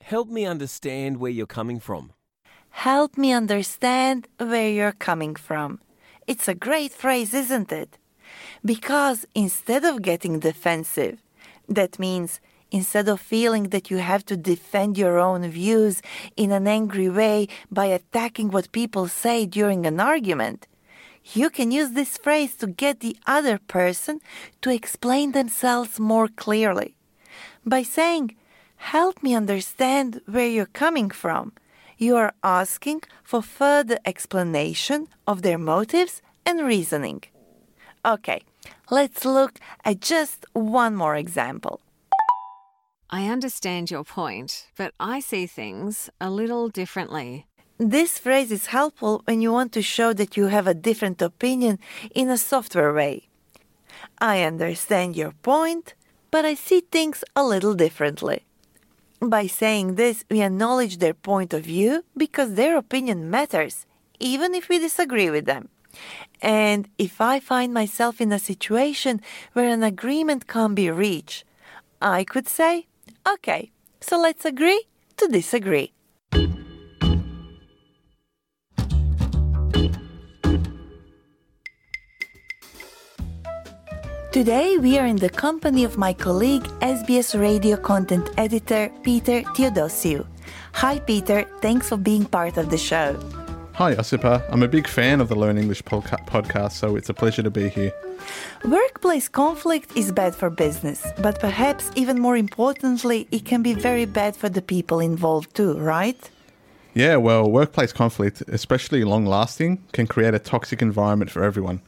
[0.02, 2.14] Help me understand where you're coming from.
[2.70, 5.80] Help me understand where you're coming from.
[6.28, 7.98] It's a great phrase, isn't it?
[8.64, 11.22] Because instead of getting defensive,
[11.68, 12.40] that means
[12.72, 16.02] instead of feeling that you have to defend your own views
[16.38, 20.68] in an angry way by attacking what people say during an argument,
[21.24, 24.20] you can use this phrase to get the other person
[24.62, 26.96] to explain themselves more clearly.
[27.66, 28.36] By saying,
[28.78, 31.52] Help me understand where you're coming from,
[31.98, 37.22] you are asking for further explanation of their motives and reasoning.
[38.06, 38.42] Okay,
[38.90, 41.82] let's look at just one more example.
[43.10, 47.49] I understand your point, but I see things a little differently.
[47.80, 51.80] This phrase is helpful when you want to show that you have a different opinion
[52.14, 53.30] in a software way.
[54.20, 55.94] I understand your point,
[56.30, 58.44] but I see things a little differently.
[59.22, 63.86] By saying this, we acknowledge their point of view because their opinion matters,
[64.20, 65.70] even if we disagree with them.
[66.42, 69.22] And if I find myself in a situation
[69.54, 71.46] where an agreement can't be reached,
[72.02, 72.88] I could say,
[73.26, 73.72] okay,
[74.02, 74.84] so let's agree
[75.16, 75.94] to disagree.
[84.32, 90.24] Today, we are in the company of my colleague, SBS radio content editor Peter Theodosiou.
[90.74, 91.48] Hi, Peter.
[91.62, 93.18] Thanks for being part of the show.
[93.74, 94.44] Hi, Osipa.
[94.52, 97.50] I'm a big fan of the Learn English podca- podcast, so it's a pleasure to
[97.50, 97.92] be here.
[98.66, 104.06] Workplace conflict is bad for business, but perhaps even more importantly, it can be very
[104.06, 106.30] bad for the people involved too, right?
[106.94, 111.82] Yeah, well, workplace conflict, especially long lasting, can create a toxic environment for everyone.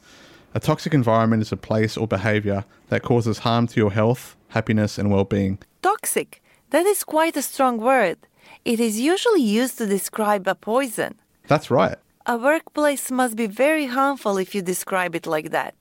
[0.54, 4.98] A toxic environment is a place or behavior that causes harm to your health, happiness,
[4.98, 5.60] and well being.
[5.82, 6.42] Toxic.
[6.72, 8.18] That is quite a strong word.
[8.66, 11.16] It is usually used to describe a poison.
[11.48, 11.98] That's right.
[12.26, 15.74] A workplace must be very harmful if you describe it like that.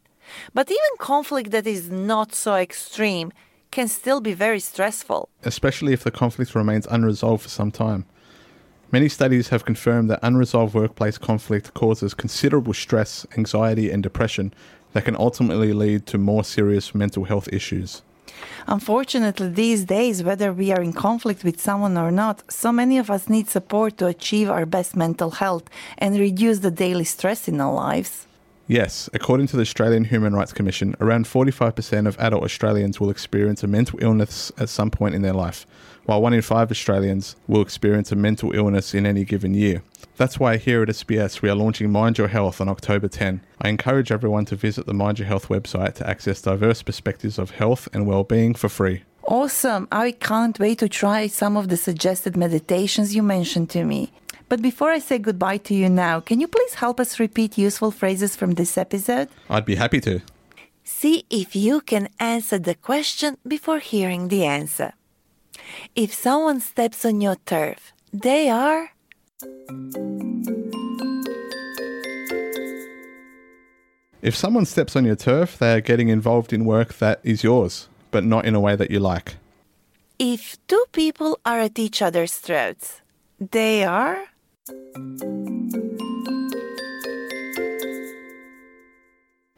[0.54, 3.32] But even conflict that is not so extreme
[3.70, 5.28] can still be very stressful.
[5.44, 8.04] especially if the conflict remains unresolved for some time.
[8.92, 14.52] Many studies have confirmed that unresolved workplace conflict causes considerable stress, anxiety, and depression
[14.94, 18.02] that can ultimately lead to more serious mental health issues.
[18.66, 23.10] Unfortunately, these days, whether we are in conflict with someone or not, so many of
[23.10, 25.64] us need support to achieve our best mental health
[25.98, 28.26] and reduce the daily stress in our lives.
[28.66, 33.62] Yes, according to the Australian Human Rights Commission, around 45% of adult Australians will experience
[33.62, 35.66] a mental illness at some point in their life,
[36.10, 39.80] while one in five Australians will experience a mental illness in any given year.
[40.16, 43.40] That's why here at SBS we are launching Mind Your Health on October 10.
[43.60, 47.52] I encourage everyone to visit the Mind Your Health website to access diverse perspectives of
[47.52, 49.04] health and well-being for free.
[49.22, 49.86] Awesome!
[49.92, 54.10] I can't wait to try some of the suggested meditations you mentioned to me.
[54.48, 57.92] But before I say goodbye to you now, can you please help us repeat useful
[57.92, 59.28] phrases from this episode?
[59.48, 60.22] I'd be happy to.
[60.82, 64.94] See if you can answer the question before hearing the answer.
[65.94, 68.90] If someone steps on your turf, they are.
[74.22, 77.88] If someone steps on your turf, they are getting involved in work that is yours,
[78.10, 79.36] but not in a way that you like.
[80.18, 83.00] If two people are at each other's throats,
[83.38, 84.26] they are.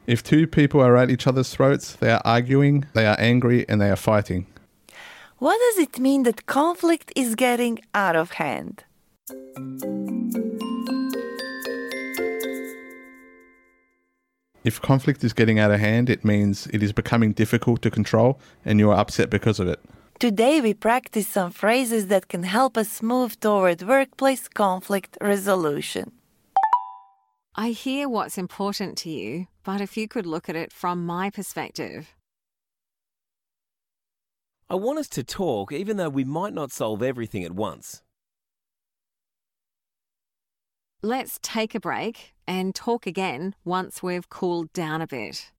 [0.07, 3.81] If two people are at each other's throats, they are arguing, they are angry, and
[3.81, 4.45] they are fighting.
[5.43, 8.85] What does it mean that conflict is getting out of hand?
[14.63, 18.39] If conflict is getting out of hand, it means it is becoming difficult to control
[18.63, 19.81] and you are upset because of it.
[20.17, 26.13] Today, we practice some phrases that can help us move toward workplace conflict resolution.
[27.53, 31.29] I hear what's important to you, but if you could look at it from my
[31.29, 32.15] perspective.
[34.73, 38.01] I want us to talk even though we might not solve everything at once.
[41.03, 45.51] Let's take a break and talk again once we've cooled down a bit.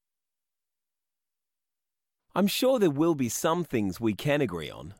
[2.35, 4.95] I'm sure there will be some things we can agree on.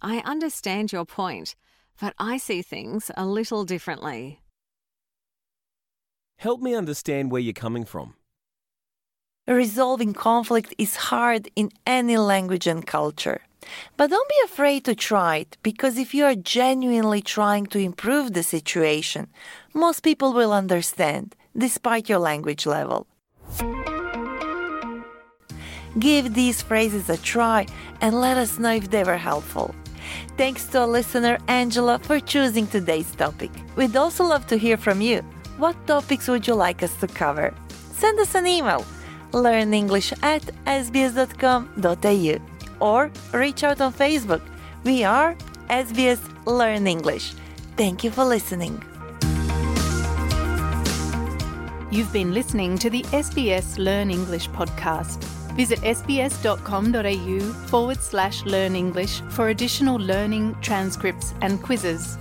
[0.00, 1.56] I understand your point,
[2.00, 4.40] but I see things a little differently.
[6.38, 8.14] Help me understand where you're coming from.
[9.48, 13.40] Resolving conflict is hard in any language and culture.
[13.96, 18.34] But don't be afraid to try it, because if you are genuinely trying to improve
[18.34, 19.28] the situation,
[19.72, 23.06] most people will understand, despite your language level.
[25.98, 27.64] Give these phrases a try
[28.02, 29.74] and let us know if they were helpful.
[30.36, 33.50] Thanks to our listener Angela for choosing today's topic.
[33.76, 35.22] We'd also love to hear from you.
[35.56, 37.54] What topics would you like us to cover?
[37.92, 38.84] Send us an email
[39.31, 42.35] learnenglish at sbs.com.au
[42.79, 44.41] or reach out on Facebook.
[44.83, 45.35] We are
[45.69, 47.33] SBS Learn English.
[47.77, 48.83] Thank you for listening.
[51.91, 55.23] You've been listening to the SBS Learn English podcast.
[55.55, 57.39] Visit sbs.com.au
[57.69, 62.17] forward slash learn English for additional learning, transcripts, and quizzes.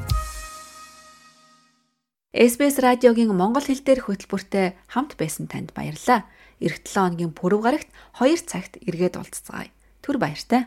[2.33, 6.25] SBS радиогийн монгол хэл дээрх хөтөлбөртэй хамт байсан танд баярлалаа.
[6.64, 9.70] Ирэх 7 хоногийн пүрэв гарагт 2 цагт эргээд уулзцгаая.
[10.02, 10.66] Түр баяртай.